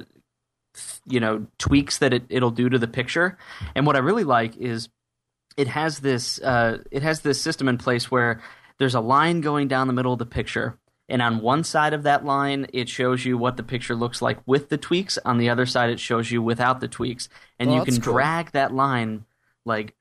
[1.05, 3.37] you know tweaks that it, it'll do to the picture
[3.75, 4.89] and what i really like is
[5.55, 8.41] it has this uh, it has this system in place where
[8.77, 10.77] there's a line going down the middle of the picture
[11.09, 14.37] and on one side of that line it shows you what the picture looks like
[14.45, 17.29] with the tweaks on the other side it shows you without the tweaks
[17.59, 18.13] and Oh, you can cool.
[18.13, 19.25] drag that line
[19.65, 19.93] like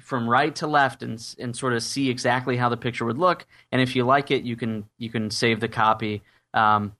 [0.00, 3.46] from right to left and and sort of see exactly how the picture would look
[3.70, 6.22] and if you like it you can you can save the copy
[6.54, 6.92] um,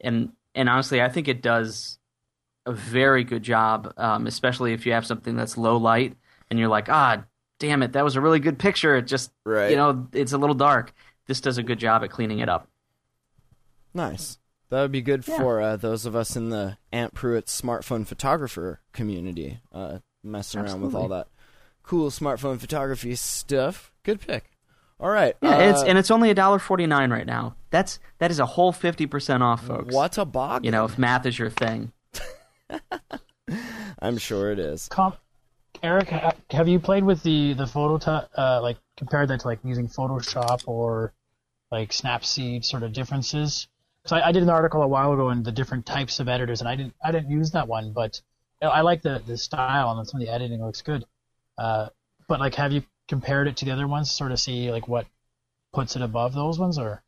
[0.00, 1.98] and and honestly I think it does
[2.64, 6.16] a very good job, um, especially if you have something that's low light
[6.50, 7.22] and you're like, ah,
[7.60, 8.96] damn it, that was a really good picture.
[8.96, 9.70] It just, Right.
[9.70, 10.92] you know, it's a little dark.
[11.28, 12.68] This does a good job at cleaning it up.
[13.96, 14.38] Nice.
[14.68, 15.36] That would be good Yeah.
[15.38, 20.82] for uh, those of us in the Ant Pruitt smartphone photographer community, uh, messing around
[20.82, 21.28] with all that
[21.82, 23.90] cool smartphone photography stuff.
[24.02, 24.50] Good pick.
[25.00, 25.34] All right.
[25.40, 27.54] Yeah, uh, it's and it's only a dollar forty nine right now.
[27.70, 29.94] That's that is a whole fifty percent off, folks.
[29.94, 30.64] what a bog.
[30.64, 31.92] You know, if math is your thing.
[34.00, 34.88] I'm sure it is.
[34.88, 35.14] Com-
[35.82, 36.08] Eric,
[36.50, 39.88] have you played with the the photo t- uh, like compared that to like using
[39.88, 41.12] Photoshop or
[41.70, 43.68] like Snapseed sort of differences?
[44.06, 46.60] So I, I did an article a while ago on the different types of editors,
[46.60, 48.20] and I didn't I didn't use that one, but
[48.62, 51.04] you know, I like the the style and some of the editing looks good.
[51.58, 51.88] Uh,
[52.28, 54.88] but like, have you compared it to the other ones, to sort of see like
[54.88, 55.06] what
[55.72, 57.02] puts it above those ones, or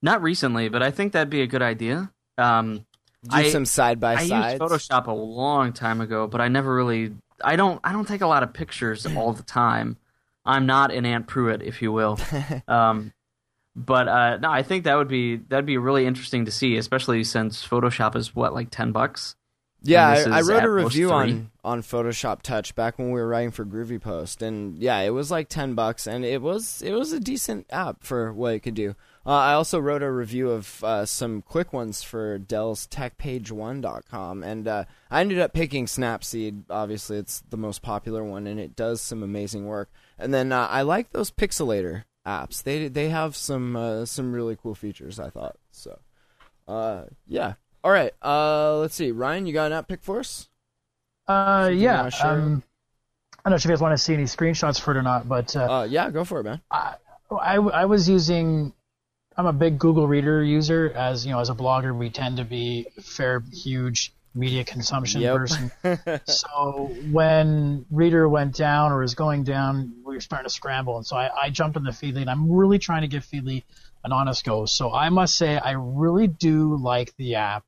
[0.00, 2.10] Not recently, but I think that'd be a good idea.
[2.38, 2.86] Um,
[3.24, 4.32] Do I- some side by side.
[4.32, 4.62] I used.
[4.62, 7.12] Photoshop a long time ago, but I never really.
[7.44, 7.80] I don't.
[7.82, 9.96] I don't take a lot of pictures all the time.
[10.44, 12.18] I'm not an Ant Pruitt, if you will.
[12.68, 13.12] um,
[13.74, 17.24] but uh, no, I think that would be that'd be really interesting to see, especially
[17.24, 19.36] since Photoshop is what like ten bucks.
[19.84, 23.50] Yeah, I, I wrote a review on on Photoshop Touch back when we were writing
[23.50, 27.12] for Groovy Post, and yeah, it was like ten bucks, and it was it was
[27.12, 28.94] a decent app for what it could do.
[29.24, 34.68] Uh, I also wrote a review of uh, some quick ones for Dell's TechPage1.com, and
[34.68, 36.64] uh, I ended up picking Snapseed.
[36.70, 39.90] Obviously, it's the most popular one, and it does some amazing work.
[40.18, 42.62] And then uh, I like those Pixelator apps.
[42.62, 45.18] They they have some uh, some really cool features.
[45.18, 45.98] I thought so.
[46.68, 47.54] Uh, yeah.
[47.84, 48.12] All right.
[48.22, 49.10] Uh, let's see.
[49.10, 50.48] Ryan, you got an app pick for us?
[51.26, 52.10] Uh, Something yeah.
[52.22, 52.62] Um,
[53.44, 55.28] I don't know if you guys want to see any screenshots for it or not,
[55.28, 56.60] but uh, Uh, yeah, go for it, man.
[56.70, 56.94] I,
[57.56, 58.72] I was using.
[59.36, 60.92] I'm a big Google Reader user.
[60.94, 65.36] As you know, as a blogger, we tend to be fair, huge media consumption Yep.
[65.36, 65.70] person.
[66.24, 71.06] so when Reader went down or is going down, we were starting to scramble, and
[71.06, 73.62] so I, I jumped on the Feedly, and I'm really trying to give Feedly
[74.04, 74.66] an honest go.
[74.66, 77.64] So I must say, I really do like the app.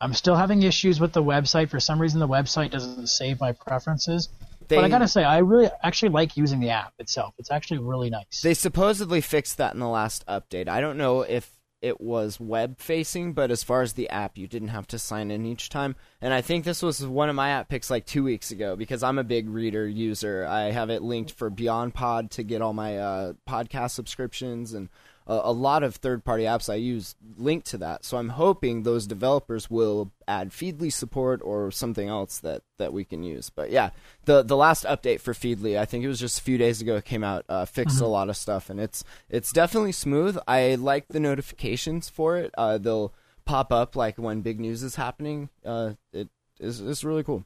[0.00, 1.70] I'm still having issues with the website.
[1.70, 4.28] For some reason, the website doesn't save my preferences.
[4.68, 7.34] They, But I gotta say, I really actually like using the app itself.
[7.38, 8.40] It's actually really nice.
[8.42, 10.68] They supposedly fixed that in the last update.
[10.68, 11.48] I don't know if
[11.82, 15.30] it was web facing, but as far as the app, you didn't have to sign
[15.30, 15.94] in each time.
[16.20, 19.02] And I think this was one of my app picks like two weeks ago because
[19.02, 20.46] I'm a big reader user.
[20.46, 24.88] I have it linked for Beyond Pod to get all my uh, podcast subscriptions and
[25.26, 28.04] a, a lot of third party apps I use link to that.
[28.04, 33.04] So I'm hoping those developers will add Feedly support or something else that, that we
[33.04, 33.50] can use.
[33.50, 33.90] But yeah,
[34.24, 36.96] the the last update for Feedly, I think it was just a few days ago,
[36.96, 40.38] it came out, uh, fixed a lot of stuff, and it's it's definitely smooth.
[40.46, 42.52] I like the notifications for it.
[42.56, 43.12] Uh, they'll
[43.44, 45.48] pop up like when big news is happening.
[45.64, 46.28] Uh, it
[46.60, 47.44] is it's really cool.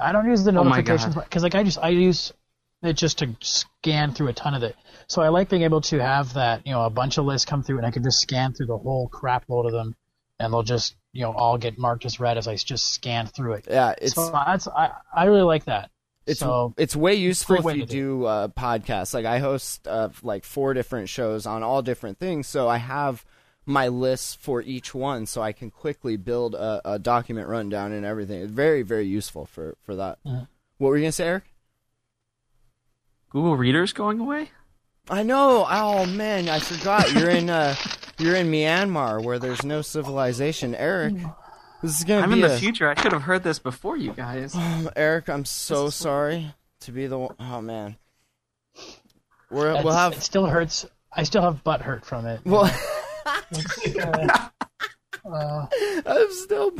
[0.00, 1.24] I don't use the Oh notifications God.
[1.24, 2.32] because like I just I use
[2.82, 4.76] it just to scan through a ton of it.
[5.06, 7.62] So I like being able to have that you know a bunch of lists come
[7.62, 9.94] through and I can just scan through the whole crap load of them
[10.38, 13.54] and they'll just you know all get marked as red as I just scan through
[13.54, 13.66] it.
[13.70, 15.90] Yeah, it's so that's I I really like that.
[16.26, 19.12] it's so it's way useful if you do do uh, podcasts.
[19.14, 23.24] Like I host uh, like four different shows on all different things, so I have
[23.64, 28.04] my lists for each one, so I can quickly build a, a document rundown and
[28.04, 28.40] everything.
[28.42, 30.18] It's very very useful for for that.
[30.24, 30.48] Mhm.
[30.78, 31.44] What were you gonna say, Eric?
[33.32, 34.50] Google Reader's going away?
[35.08, 35.66] I know.
[35.68, 37.12] Oh man, I forgot.
[37.12, 37.74] You're in uh,
[38.18, 40.74] you're in Myanmar where there's no civilization.
[40.74, 41.14] Eric,
[41.82, 42.88] this is gonna I'm be in the a- future.
[42.88, 44.54] I should have heard this before you guys.
[44.96, 47.34] Eric, I'm so sorry to be the one.
[47.40, 47.96] Oh man,
[49.50, 50.86] We're, we'll have it still hurts.
[51.12, 52.40] I still have butt hurt from it.
[52.44, 52.64] well.
[54.00, 54.48] uh,
[55.24, 55.66] uh,
[56.06, 56.72] I'm still.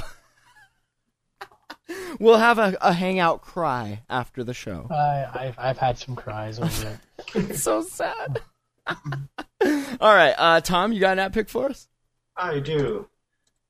[2.19, 4.87] We'll have a, a hangout cry after the show.
[4.91, 6.99] I, I've I've had some cries over it.
[7.35, 8.41] It's so sad.
[8.87, 11.89] All right, uh, Tom, you got an app pick for us?
[12.37, 13.09] I do.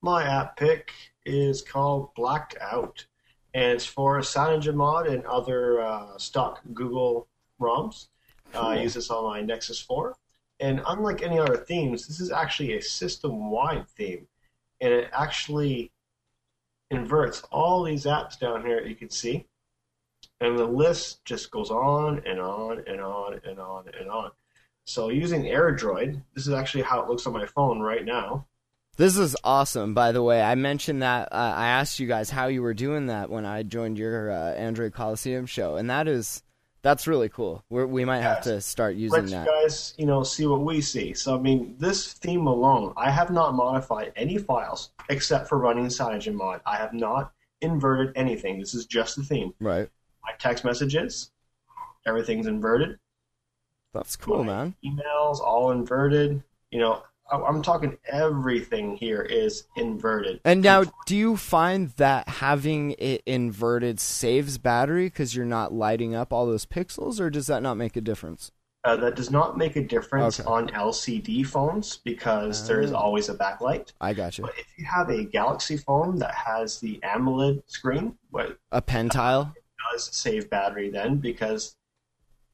[0.01, 0.93] My app pick
[1.25, 3.07] is called Blacked Out,
[3.55, 7.29] and it's for CyanogenMod and other uh, stock Google
[7.61, 8.09] ROMs.
[8.55, 10.17] Uh, I use this on my Nexus 4.
[10.61, 14.27] And unlike any other themes, this is actually a system wide theme.
[14.81, 15.93] And it actually
[16.93, 19.47] inverts all these apps down here that you can see.
[20.41, 24.31] And the list just goes on and on and on and on and on.
[24.85, 28.47] So using AirDroid, this is actually how it looks on my phone right now.
[28.97, 30.43] This is awesome, by the way.
[30.43, 33.63] I mentioned that uh, I asked you guys how you were doing that when I
[33.63, 36.43] joined your uh, Android Coliseum show, and that is
[36.83, 37.65] that's really cool.
[37.71, 39.47] We're, we might have to start using let that.
[39.47, 41.15] you guys, you know, see what we see.
[41.15, 45.87] So, I mean, this theme alone, I have not modified any files except for running
[45.87, 46.61] CyanogenMod.
[46.67, 48.59] I have not inverted anything.
[48.59, 49.55] This is just the theme.
[49.61, 49.89] Right.
[50.25, 51.31] My text messages,
[52.05, 52.99] everything's inverted.
[53.95, 54.75] That's cool, My man.
[54.85, 56.43] Emails, all inverted.
[56.71, 60.41] You know, I'm talking everything here is inverted.
[60.45, 66.15] And now, do you find that having it inverted saves battery because you're not lighting
[66.15, 68.51] up all those pixels, or does that not make a difference?
[68.85, 70.49] Uh, that does not make a difference Okay.
[70.51, 72.97] on LCD phones because there is Oh.
[72.97, 73.93] always a backlight.
[74.01, 74.43] I got you.
[74.45, 79.55] But if you have a Galaxy phone that has the AMOLED screen, what A Pentile
[79.93, 81.77] does save battery then because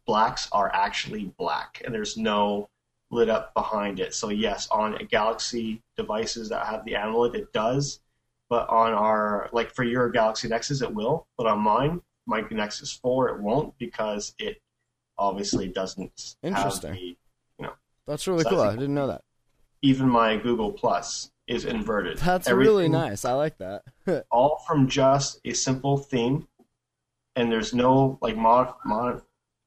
[0.06, 2.68] blacks are actually black and there's no
[3.10, 4.14] lit up behind it.
[4.14, 8.00] So yes, on Galaxy devices that have the AMOLED, it does.
[8.50, 11.26] But on our like for your Galaxy Nexus, it will.
[11.36, 14.60] But on mine, my Nexus Four, it won't because it
[15.18, 16.36] obviously doesn't.
[16.42, 16.92] have Interesting.
[16.92, 17.16] the- you
[17.60, 17.72] know,
[18.06, 18.60] That's really cool.
[18.60, 19.22] I didn't know that.
[19.82, 22.18] even my Google Plus is inverted.
[22.18, 23.24] That's really nice.
[23.24, 23.82] I like that.
[24.30, 26.46] all from just a simple theme,
[27.36, 29.22] and there's no like mod, mod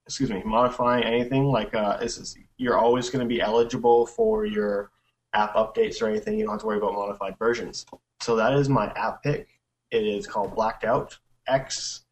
[0.08, 1.46] excuse me modifying anything.
[1.46, 4.92] Like uh, this is you're always going to be eligible for your
[5.34, 6.38] app updates or anything.
[6.38, 7.88] You don't have to worry about modified versions.
[8.22, 9.48] So that is my app pick.
[9.90, 12.06] It is called Blacked Out X.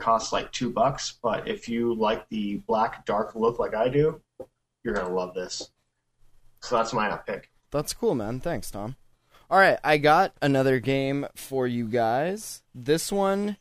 [0.00, 4.22] Costs like two bucks, but if you like the black dark look like I do,
[4.82, 5.70] you're gonna love this.
[6.60, 7.50] So that's my app pick.
[7.70, 8.40] That's cool, man.
[8.40, 8.96] Thanks, Tom.
[9.50, 12.62] All right, I got another game for you guys.
[12.74, 13.58] This one,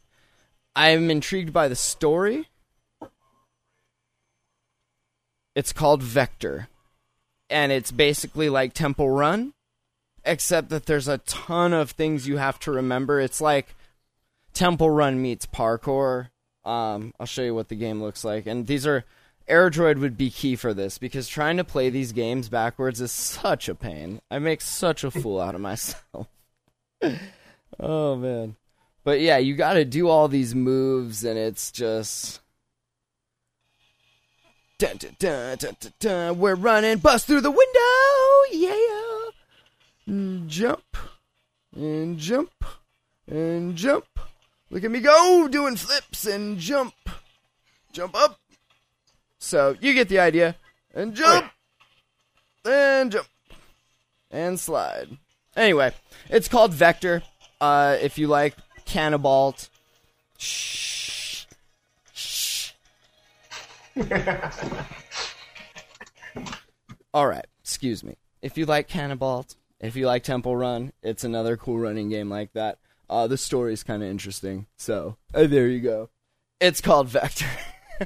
[0.74, 2.48] I'm intrigued by the story.
[5.56, 6.70] It's called Vector,
[7.50, 9.54] and it's basically like Temple Run,
[10.24, 13.20] except that there's a ton of things you have to remember.
[13.20, 13.76] It's like
[14.54, 16.30] Temple Run meets parkour.
[16.64, 19.04] Um, I'll show you what the game looks like, and these are
[19.50, 23.68] AirDroid would be key for this because trying to play these games backwards is such
[23.68, 24.22] a pain.
[24.30, 26.28] I make such a fool out of myself.
[27.80, 28.56] oh man.
[29.04, 32.41] But yeah, you got to do all these moves and it's just
[34.82, 38.66] dun, dun, dun, we're running bust through the window.
[40.08, 40.42] Yeah.
[40.48, 40.98] Jump
[41.76, 42.66] and jump
[43.28, 44.06] and jump.
[44.70, 46.94] Look at me go doing flips and jump.
[47.94, 48.40] Jump up
[49.38, 50.56] so you get the idea.
[50.94, 51.52] And jump.
[52.64, 53.28] And jump.
[54.30, 55.18] And slide.
[55.56, 55.92] Anyway,
[56.30, 57.24] it's called Vector.
[57.60, 58.56] Uh, if you like
[58.86, 59.70] Canabalt.
[60.38, 61.11] Shh.
[67.14, 68.16] All right, excuse me.
[68.42, 72.54] If you like Canabalt, if you like Temple Run, it's another cool running game like
[72.54, 72.80] that.
[73.10, 74.68] Uh, the story's kind of interesting.
[74.78, 76.10] So, uh, there you go.
[76.62, 77.50] It's called Vector.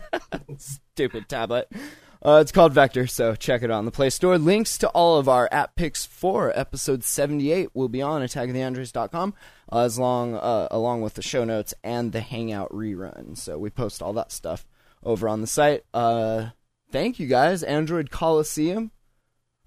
[0.57, 1.71] Stupid tablet.
[2.25, 4.39] Uh, it's called Vector, so check it out on the Play Store.
[4.39, 9.35] Links to all of our app picks for episode 78 will be on attackoftheandroids.com,
[9.71, 13.37] uh, as long, uh, along with the show notes and the Hangout rerun.
[13.37, 14.65] So we post all that stuff
[15.05, 15.83] over on the site.
[15.93, 16.49] Uh,
[16.91, 17.63] thank you guys.
[17.63, 18.91] Android Coliseum.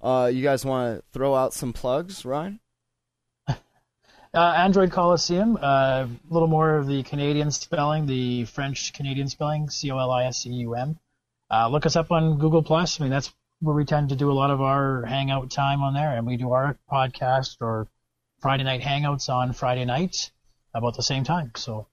[0.01, 2.61] Uh, you guys want to throw out some plugs, Ryan?
[4.35, 9.71] Uh, Android Coliseum, uh, a little more of the Canadian spelling, the French Canadian spelling,
[9.71, 10.99] C O L I S E U M.
[11.51, 13.01] Uh, look us up on Google Plus.
[13.01, 15.95] I mean, that's where we tend to do a lot of our hangout time on
[15.95, 17.89] there, and we do our podcast or
[18.41, 20.31] Friday night hangouts on Friday nights
[20.75, 21.53] about the same time.
[21.57, 21.87] So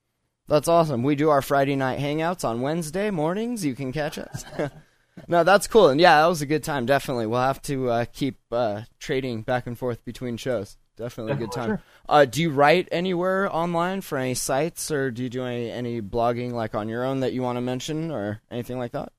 [0.47, 1.01] That's awesome.
[1.03, 3.65] We do our Friday night hangouts on Wednesday mornings.
[3.65, 4.45] You can catch us.
[5.27, 5.89] no, that's cool.
[5.89, 6.85] And yeah, that was a good time.
[6.85, 7.25] Definitely.
[7.25, 10.77] We'll have to uh, keep uh, trading back and forth between shows.
[10.97, 11.69] Definitely a good time.
[11.69, 11.81] sure.
[12.07, 16.01] Uh, do you write anywhere online for any sites, or do you do any, any
[16.01, 19.11] blogging like on your own that you want to mention, or anything like that?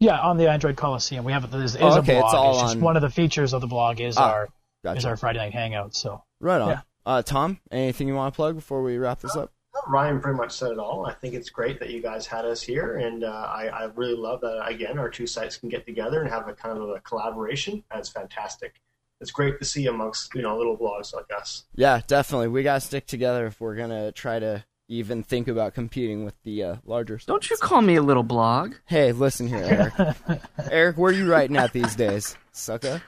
[0.00, 2.08] yeah, on the Android Coliseum, we have there's is Oh, a blog.
[2.24, 4.48] it's all just on- one of the features of the blog is Ah, our
[4.82, 4.98] Gotcha.
[4.98, 5.94] is our Friday night hangout.
[5.94, 6.68] So right on.
[6.70, 6.80] yeah.
[7.06, 9.52] Uh, Tom, anything you want to plug before we wrap this up?
[9.86, 11.06] Ryan pretty much said it all.
[11.06, 14.16] I think it's great that you guys had us here, and uh, I, I really
[14.16, 14.66] love that.
[14.66, 17.82] Again, our two sites can get together and have a kind of a collaboration.
[17.90, 18.80] That's fantastic.
[19.20, 21.64] It's great to see amongst you know little blogs like us.
[21.74, 22.48] Yeah, definitely.
[22.48, 26.62] We gotta stick together if we're gonna try to even think about competing with the
[26.62, 27.20] uh, larger.
[27.24, 28.74] Don't you call me a little blog?
[28.84, 30.40] Hey, listen here, Eric.
[30.70, 33.00] Eric, where are you writing at these days, sucker?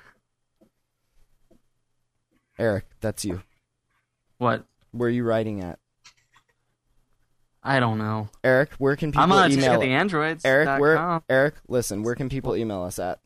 [2.59, 3.43] Eric, that's you.
[4.39, 4.65] What?
[4.93, 5.79] Where are you writing at?
[7.65, 8.29] I don't know.
[8.45, 9.65] Eric, where can people I'm on email?
[9.65, 10.45] Attack of the Androids.
[10.45, 11.23] Eric, where?
[11.31, 13.21] Eric, listen, where can people email us at?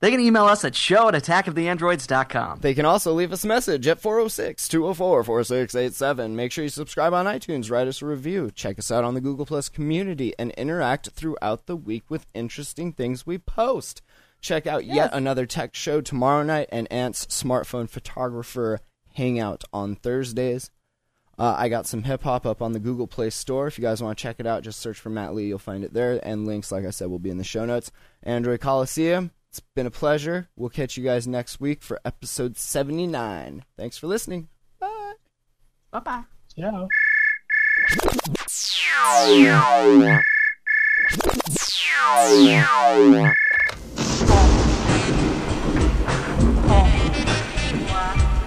[0.00, 2.58] They can email us at show at attackoftheandroids.com.
[2.60, 6.34] They can also leave us a message at 406 204 4687.
[6.34, 9.20] Make sure you subscribe on iTunes, write us a review, check us out on the
[9.20, 14.02] Google Plus community, and interact throughout the week with interesting things we post.
[14.40, 18.80] Check out yet another tech show tomorrow night and Ant's smartphone photographer
[19.14, 20.68] hangout on Thursdays.
[21.38, 23.66] Uh, I got some hip hop up on the Google Play Store.
[23.66, 25.46] If you guys want to check it out, just search for Matt Lee.
[25.46, 26.20] You'll find it there.
[26.22, 27.90] And links, like I said, will be in the show notes.
[28.22, 30.48] Android Coliseum, it's been a pleasure.
[30.56, 33.64] We'll catch you guys next week for episode 79.
[33.76, 34.48] Thanks for listening.
[34.78, 35.14] Bye.
[35.90, 36.22] Bye bye.
[36.56, 36.86] yeah.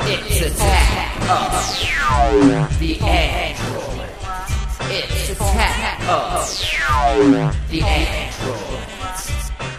[0.08, 1.85] It's attack of
[2.34, 3.56] the.
[4.88, 6.48] It's attack of
[7.70, 8.32] the android.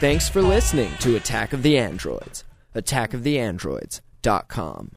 [0.01, 2.43] Thanks for listening to Attack of the Androids.
[2.75, 4.91] AttackoftheAndroids.com.